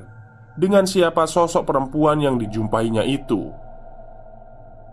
dengan 0.55 0.83
siapa 0.83 1.23
sosok 1.27 1.67
perempuan 1.67 2.19
yang 2.19 2.35
dijumpainya 2.39 3.03
itu. 3.03 3.51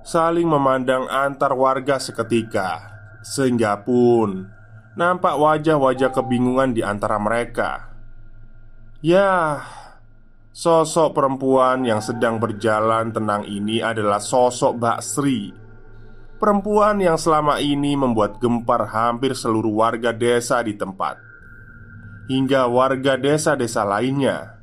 Saling 0.06 0.46
memandang 0.46 1.10
antar 1.10 1.54
warga 1.58 1.98
seketika, 1.98 2.94
sehingga 3.26 3.82
pun 3.82 4.46
nampak 4.94 5.34
wajah-wajah 5.34 6.14
kebingungan 6.14 6.70
di 6.70 6.86
antara 6.86 7.18
mereka. 7.18 7.90
Ya, 9.02 9.62
Sosok 10.56 11.12
perempuan 11.12 11.84
yang 11.84 12.00
sedang 12.00 12.40
berjalan 12.40 13.12
tenang 13.12 13.44
ini 13.44 13.84
adalah 13.84 14.16
sosok 14.16 14.80
Mbak 14.80 14.98
Sri 15.04 15.52
Perempuan 16.40 16.96
yang 16.96 17.20
selama 17.20 17.60
ini 17.60 17.92
membuat 17.92 18.40
gempar 18.40 18.88
hampir 18.88 19.36
seluruh 19.36 19.76
warga 19.76 20.16
desa 20.16 20.64
di 20.64 20.72
tempat 20.72 21.20
Hingga 22.32 22.72
warga 22.72 23.20
desa-desa 23.20 23.84
lainnya. 23.84 24.56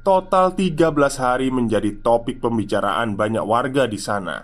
Total 0.00 0.56
13 0.56 0.96
hari 1.20 1.52
menjadi 1.52 2.00
topik 2.00 2.40
pembicaraan 2.40 3.12
banyak 3.12 3.44
warga 3.44 3.84
di 3.84 4.00
sana. 4.00 4.40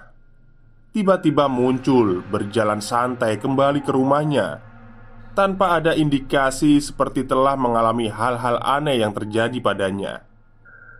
Tiba-tiba 0.92 1.48
muncul 1.48 2.20
berjalan 2.20 2.84
santai 2.84 3.40
kembali 3.40 3.80
ke 3.80 3.96
rumahnya 3.96 4.60
Tanpa 5.32 5.80
ada 5.80 5.96
indikasi 5.96 6.84
seperti 6.84 7.24
telah 7.24 7.56
mengalami 7.56 8.12
hal-hal 8.12 8.60
aneh 8.60 9.00
yang 9.00 9.16
terjadi 9.16 9.56
padanya 9.56 10.28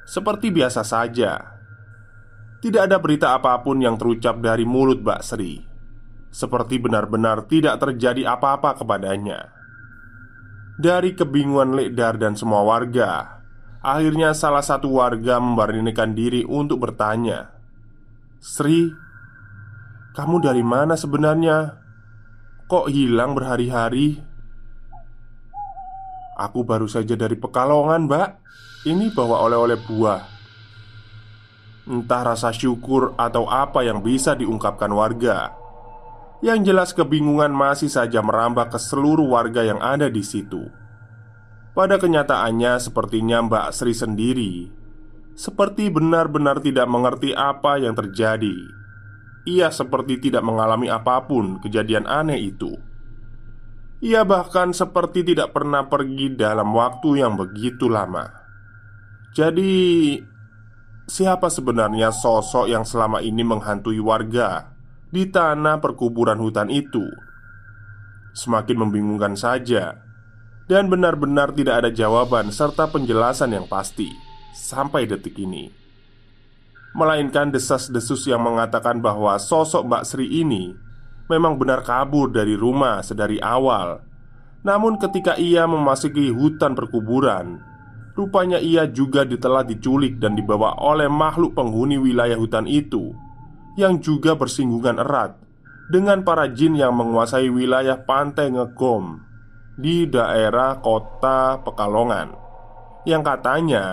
seperti 0.06 0.50
biasa 0.50 0.82
saja. 0.82 1.52
Tidak 2.62 2.78
ada 2.78 3.02
berita 3.02 3.34
apa 3.34 3.58
pun 3.62 3.82
yang 3.82 3.98
terucap 3.98 4.38
dari 4.38 4.62
mulut 4.62 5.02
Mbak 5.02 5.20
Sri, 5.26 5.58
seperti 6.30 6.78
benar-benar 6.78 7.50
tidak 7.50 7.82
terjadi 7.82 8.38
apa-apa 8.38 8.78
kepadanya. 8.78 9.50
Dari 10.78 11.12
kebingungan 11.18 11.74
Lekdar 11.74 12.22
dan 12.22 12.38
semua 12.38 12.62
warga, 12.62 13.42
akhirnya 13.82 14.30
salah 14.32 14.62
satu 14.62 14.94
warga 14.94 15.42
memberanikan 15.42 16.14
diri 16.14 16.46
untuk 16.46 16.86
bertanya, 16.86 17.50
"Sri, 18.38 18.94
kamu 20.14 20.42
dari 20.42 20.62
mana 20.62 20.94
sebenarnya? 20.94 21.82
Kok 22.70 22.88
hilang 22.88 23.34
berhari-hari?" 23.34 24.22
Aku 26.38 26.64
baru 26.64 26.88
saja 26.88 27.14
dari 27.14 27.36
Pekalongan, 27.36 28.08
Mbak. 28.08 28.41
Ini 28.82 29.14
bawa 29.14 29.46
oleh-oleh 29.46 29.78
buah. 29.78 30.26
Entah 31.86 32.34
rasa 32.34 32.50
syukur 32.50 33.14
atau 33.14 33.46
apa 33.46 33.86
yang 33.86 34.02
bisa 34.02 34.34
diungkapkan 34.34 34.90
warga. 34.90 35.54
Yang 36.42 36.58
jelas 36.66 36.90
kebingungan 36.90 37.54
masih 37.54 37.86
saja 37.86 38.18
merambah 38.26 38.74
ke 38.74 38.82
seluruh 38.82 39.30
warga 39.30 39.62
yang 39.62 39.78
ada 39.78 40.10
di 40.10 40.26
situ. 40.26 40.66
Pada 41.78 41.94
kenyataannya 41.94 42.82
sepertinya 42.82 43.46
Mbak 43.46 43.66
Sri 43.70 43.94
sendiri 43.94 44.66
Seperti 45.38 45.86
benar-benar 45.86 46.58
tidak 46.58 46.90
mengerti 46.90 47.38
apa 47.38 47.78
yang 47.78 47.94
terjadi. 47.94 48.66
Ia 49.46 49.70
seperti 49.70 50.18
tidak 50.18 50.42
mengalami 50.42 50.90
apa 50.90 51.22
pun 51.22 51.62
kejadian 51.62 52.10
aneh 52.10 52.50
itu. 52.50 52.74
Ia 54.02 54.26
bahkan 54.26 54.74
seperti 54.74 55.22
tidak 55.22 55.54
pernah 55.54 55.86
pergi 55.86 56.34
dalam 56.34 56.74
waktu 56.74 57.22
yang 57.22 57.38
begitu 57.38 57.86
lama 57.86 58.41
Jadi 59.32 60.16
Siapa 61.02 61.50
sebenarnya 61.50 62.14
sosok 62.14 62.70
yang 62.70 62.86
selama 62.86 63.20
ini 63.20 63.42
menghantui 63.42 63.98
warga 63.98 64.70
Di 65.10 65.28
tanah 65.28 65.82
perkuburan 65.82 66.38
hutan 66.38 66.70
itu 66.70 67.04
Semakin 68.32 68.86
membingungkan 68.86 69.36
saja 69.36 70.12
dan 70.72 70.88
benar-benar 70.88 71.52
tidak 71.52 71.84
ada 71.84 71.90
jawaban 71.92 72.48
serta 72.48 72.88
penjelasan 72.88 73.52
yang 73.52 73.66
pasti 73.68 74.08
sampai 74.56 75.04
detik 75.04 75.36
ini. 75.36 75.68
Melainkan 76.96 77.52
desas-desus 77.52 78.28
yang 78.28 78.40
mengatakan 78.44 79.00
bahwa 79.00 79.36
sosok 79.40 79.84
Mbak 79.88 80.04
Sri 80.08 80.28
ini 80.28 80.72
memang 81.28 81.56
benar 81.56 81.84
kabur 81.84 82.28
dari 82.28 82.56
rumah 82.56 83.00
sedari 83.00 83.40
awal. 83.40 84.04
Namun 84.62 85.00
ketika 85.00 85.34
ia 85.40 85.68
memasuki 85.68 86.32
hutan 86.32 86.76
perkuburan, 86.76 87.58
rupanya 88.12 88.60
ia 88.60 88.88
juga 88.88 89.24
telah 89.24 89.64
diculik 89.64 90.20
dan 90.20 90.36
dibawa 90.36 90.76
oleh 90.80 91.08
makhluk 91.08 91.56
penghuni 91.56 91.96
wilayah 91.96 92.36
hutan 92.36 92.68
itu 92.68 93.12
yang 93.80 94.00
juga 94.04 94.36
bersinggungan 94.36 95.00
erat 95.00 95.36
dengan 95.88 96.24
para 96.24 96.48
jin 96.48 96.76
yang 96.76 96.96
menguasai 96.96 97.48
wilayah 97.52 98.00
pantai 98.04 98.52
Ngegom 98.52 99.20
di 99.76 100.08
daerah 100.08 100.80
kota 100.80 101.60
Pekalongan. 101.64 102.32
Yang 103.08 103.22
katanya 103.34 103.84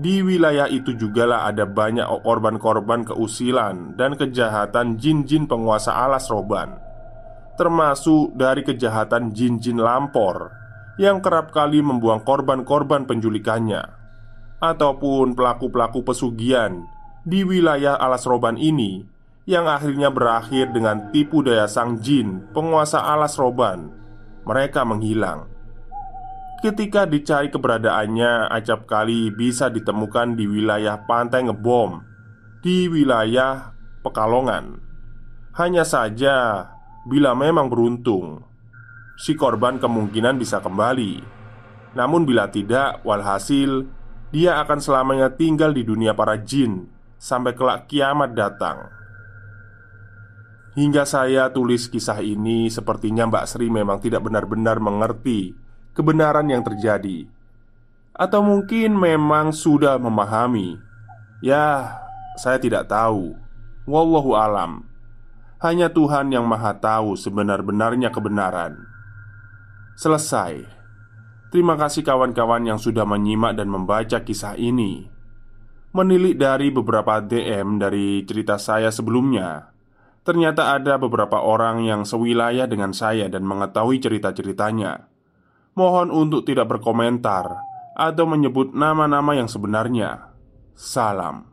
di 0.00 0.24
wilayah 0.24 0.70
itu 0.70 0.96
jugalah 0.96 1.44
ada 1.50 1.68
banyak 1.68 2.06
korban-korban 2.24 3.04
keusilan 3.04 3.98
dan 4.00 4.16
kejahatan 4.16 4.96
jin-jin 4.96 5.44
penguasa 5.44 5.92
alas 5.92 6.32
roban 6.32 6.80
Termasuk 7.60 8.32
dari 8.32 8.64
kejahatan 8.64 9.36
jin-jin 9.36 9.76
lampor 9.76 10.59
Yang 11.00 11.24
kerap 11.24 11.56
kali 11.56 11.80
membuang 11.80 12.20
korban-korban 12.28 13.08
penculikannya 13.08 13.80
Ataupun 14.60 15.32
pelaku-pelaku 15.32 16.04
pesugihan 16.04 16.84
di 17.24 17.40
wilayah 17.40 17.96
alas 17.96 18.28
roban 18.28 18.60
ini 18.60 19.08
Yang 19.48 19.80
akhirnya 19.80 20.12
berakhir 20.12 20.76
dengan 20.76 21.08
tipu 21.08 21.40
daya 21.40 21.64
sang 21.64 22.04
jin 22.04 22.44
penguasa 22.52 23.00
alas 23.00 23.40
roban 23.40 24.00
mereka 24.44 24.82
menghilang. 24.82 25.46
Ketika 26.60 27.08
dicari 27.08 27.48
keberadaannya, 27.48 28.52
acap 28.52 28.84
kali 28.84 29.32
bisa 29.32 29.72
ditemukan 29.72 30.36
di 30.36 30.44
wilayah 30.44 31.00
pantai 31.08 31.48
Ngebom, 31.48 32.04
di 32.60 32.90
wilayah 32.90 33.72
Pekalongan. 34.00 34.80
Hanya 35.56 35.84
saja, 35.84 36.68
bila 37.04 37.36
memang 37.36 37.68
beruntung, 37.68 38.44
si 39.20 39.36
korban 39.36 39.76
kemungkinan 39.76 40.40
bisa 40.40 40.64
kembali. 40.64 41.20
Namun, 41.92 42.24
bila 42.24 42.48
tidak, 42.48 43.04
walhasil 43.04 43.84
dia 44.32 44.62
akan 44.64 44.78
selamanya 44.80 45.28
tinggal 45.36 45.76
di 45.76 45.84
dunia 45.84 46.16
para 46.16 46.40
jin 46.40 46.88
sampai 47.20 47.52
kelak 47.52 47.90
kiamat 47.90 48.32
datang. 48.32 48.88
Hingga 50.72 51.02
saya 51.04 51.50
tulis 51.50 51.90
kisah 51.90 52.22
ini, 52.24 52.70
sepertinya 52.72 53.26
Mbak 53.28 53.44
Sri 53.44 53.66
memang 53.68 53.98
tidak 53.98 54.22
benar-benar 54.22 54.78
mengerti 54.78 55.52
kebenaran 55.92 56.46
yang 56.46 56.62
terjadi, 56.62 57.26
atau 58.14 58.40
mungkin 58.40 58.94
memang 58.94 59.50
sudah 59.50 59.98
memahami. 59.98 60.78
Ya, 61.42 61.98
saya 62.38 62.62
tidak 62.62 62.86
tahu. 62.86 63.34
Wallahu 63.84 64.38
alam. 64.38 64.86
Hanya 65.58 65.90
Tuhan 65.90 66.32
yang 66.32 66.46
Maha 66.46 66.72
Tahu 66.78 67.18
sebenar-benarnya 67.18 68.08
kebenaran. 68.14 68.89
Selesai. 70.00 70.64
Terima 71.52 71.76
kasih 71.76 72.00
kawan-kawan 72.00 72.64
yang 72.64 72.80
sudah 72.80 73.04
menyimak 73.04 73.52
dan 73.52 73.68
membaca 73.68 74.24
kisah 74.24 74.56
ini. 74.56 75.04
Menilik 75.92 76.40
dari 76.40 76.72
beberapa 76.72 77.20
DM 77.20 77.76
dari 77.76 78.24
cerita 78.24 78.56
saya 78.56 78.88
sebelumnya, 78.88 79.70
Ternyata 80.20 80.76
ada 80.76 81.00
beberapa 81.00 81.40
orang 81.40 81.80
yang 81.88 82.04
sewilayah 82.04 82.68
dengan 82.68 82.92
saya 82.92 83.26
dan 83.32 83.40
mengetahui 83.48 84.04
cerita-ceritanya. 84.04 85.08
Mohon 85.72 86.12
untuk 86.12 86.44
tidak 86.44 86.68
berkomentar 86.68 87.56
atau 87.96 88.24
menyebut 88.28 88.76
nama-nama 88.76 89.32
yang 89.32 89.48
sebenarnya. 89.48 90.36
Salam. 90.76 91.48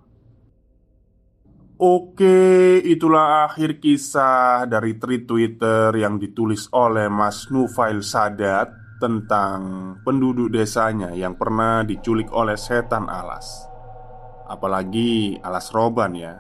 Oke, 1.78 2.82
itulah 2.82 3.46
akhir 3.46 3.78
kisah 3.78 4.66
dari 4.66 4.98
tweet 4.98 5.30
Twitter 5.30 5.94
yang 5.94 6.18
ditulis 6.18 6.66
oleh 6.74 7.06
Mas 7.06 7.54
Nufail 7.54 8.02
Sadat 8.02 8.74
tentang 8.98 9.94
penduduk 10.02 10.50
desanya 10.50 11.14
yang 11.14 11.38
pernah 11.38 11.86
diculik 11.86 12.34
oleh 12.34 12.58
setan 12.58 13.06
alas. 13.06 13.70
Apalagi 14.50 15.38
alas 15.46 15.70
roban 15.70 16.18
ya. 16.18 16.34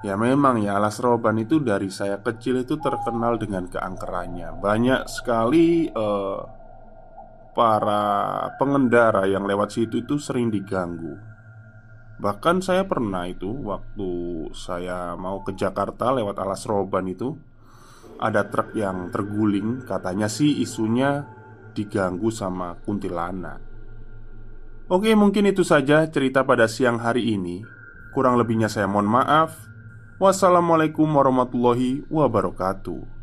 Ya 0.00 0.16
memang 0.16 0.64
ya 0.64 0.76
Alas 0.76 1.00
Roban 1.00 1.40
itu 1.40 1.56
dari 1.58 1.88
saya 1.88 2.20
kecil 2.20 2.62
itu 2.62 2.76
terkenal 2.78 3.40
dengan 3.40 3.64
keangkerannya 3.66 4.60
Banyak 4.60 5.08
sekali 5.08 5.88
uh, 5.88 6.38
para 7.56 8.04
pengendara 8.60 9.24
yang 9.24 9.48
lewat 9.48 9.72
situ 9.72 10.04
itu 10.04 10.20
sering 10.20 10.52
diganggu 10.52 11.35
Bahkan 12.16 12.64
saya 12.64 12.88
pernah 12.88 13.28
itu 13.28 13.52
waktu 13.68 14.10
saya 14.56 15.12
mau 15.20 15.44
ke 15.44 15.52
Jakarta 15.52 16.16
lewat 16.16 16.40
Alas 16.40 16.64
Roban 16.64 17.04
itu 17.08 17.36
Ada 18.16 18.48
truk 18.48 18.72
yang 18.72 19.12
terguling. 19.12 19.84
Katanya 19.84 20.24
sih 20.32 20.64
isunya 20.64 21.28
diganggu 21.76 22.32
sama 22.32 22.72
kuntilanak. 22.80 23.60
Oke 24.88 25.12
mungkin 25.12 25.44
itu 25.44 25.60
saja 25.60 26.08
cerita 26.08 26.48
pada 26.48 26.64
siang 26.64 26.96
hari 26.96 27.36
ini. 27.36 27.60
Kurang 28.16 28.40
lebihnya 28.40 28.72
saya 28.72 28.88
mohon 28.88 29.04
maaf. 29.04 29.68
Wassalamualaikum 30.16 31.04
warahmatullahi 31.04 32.08
wabarakatuh. 32.08 33.15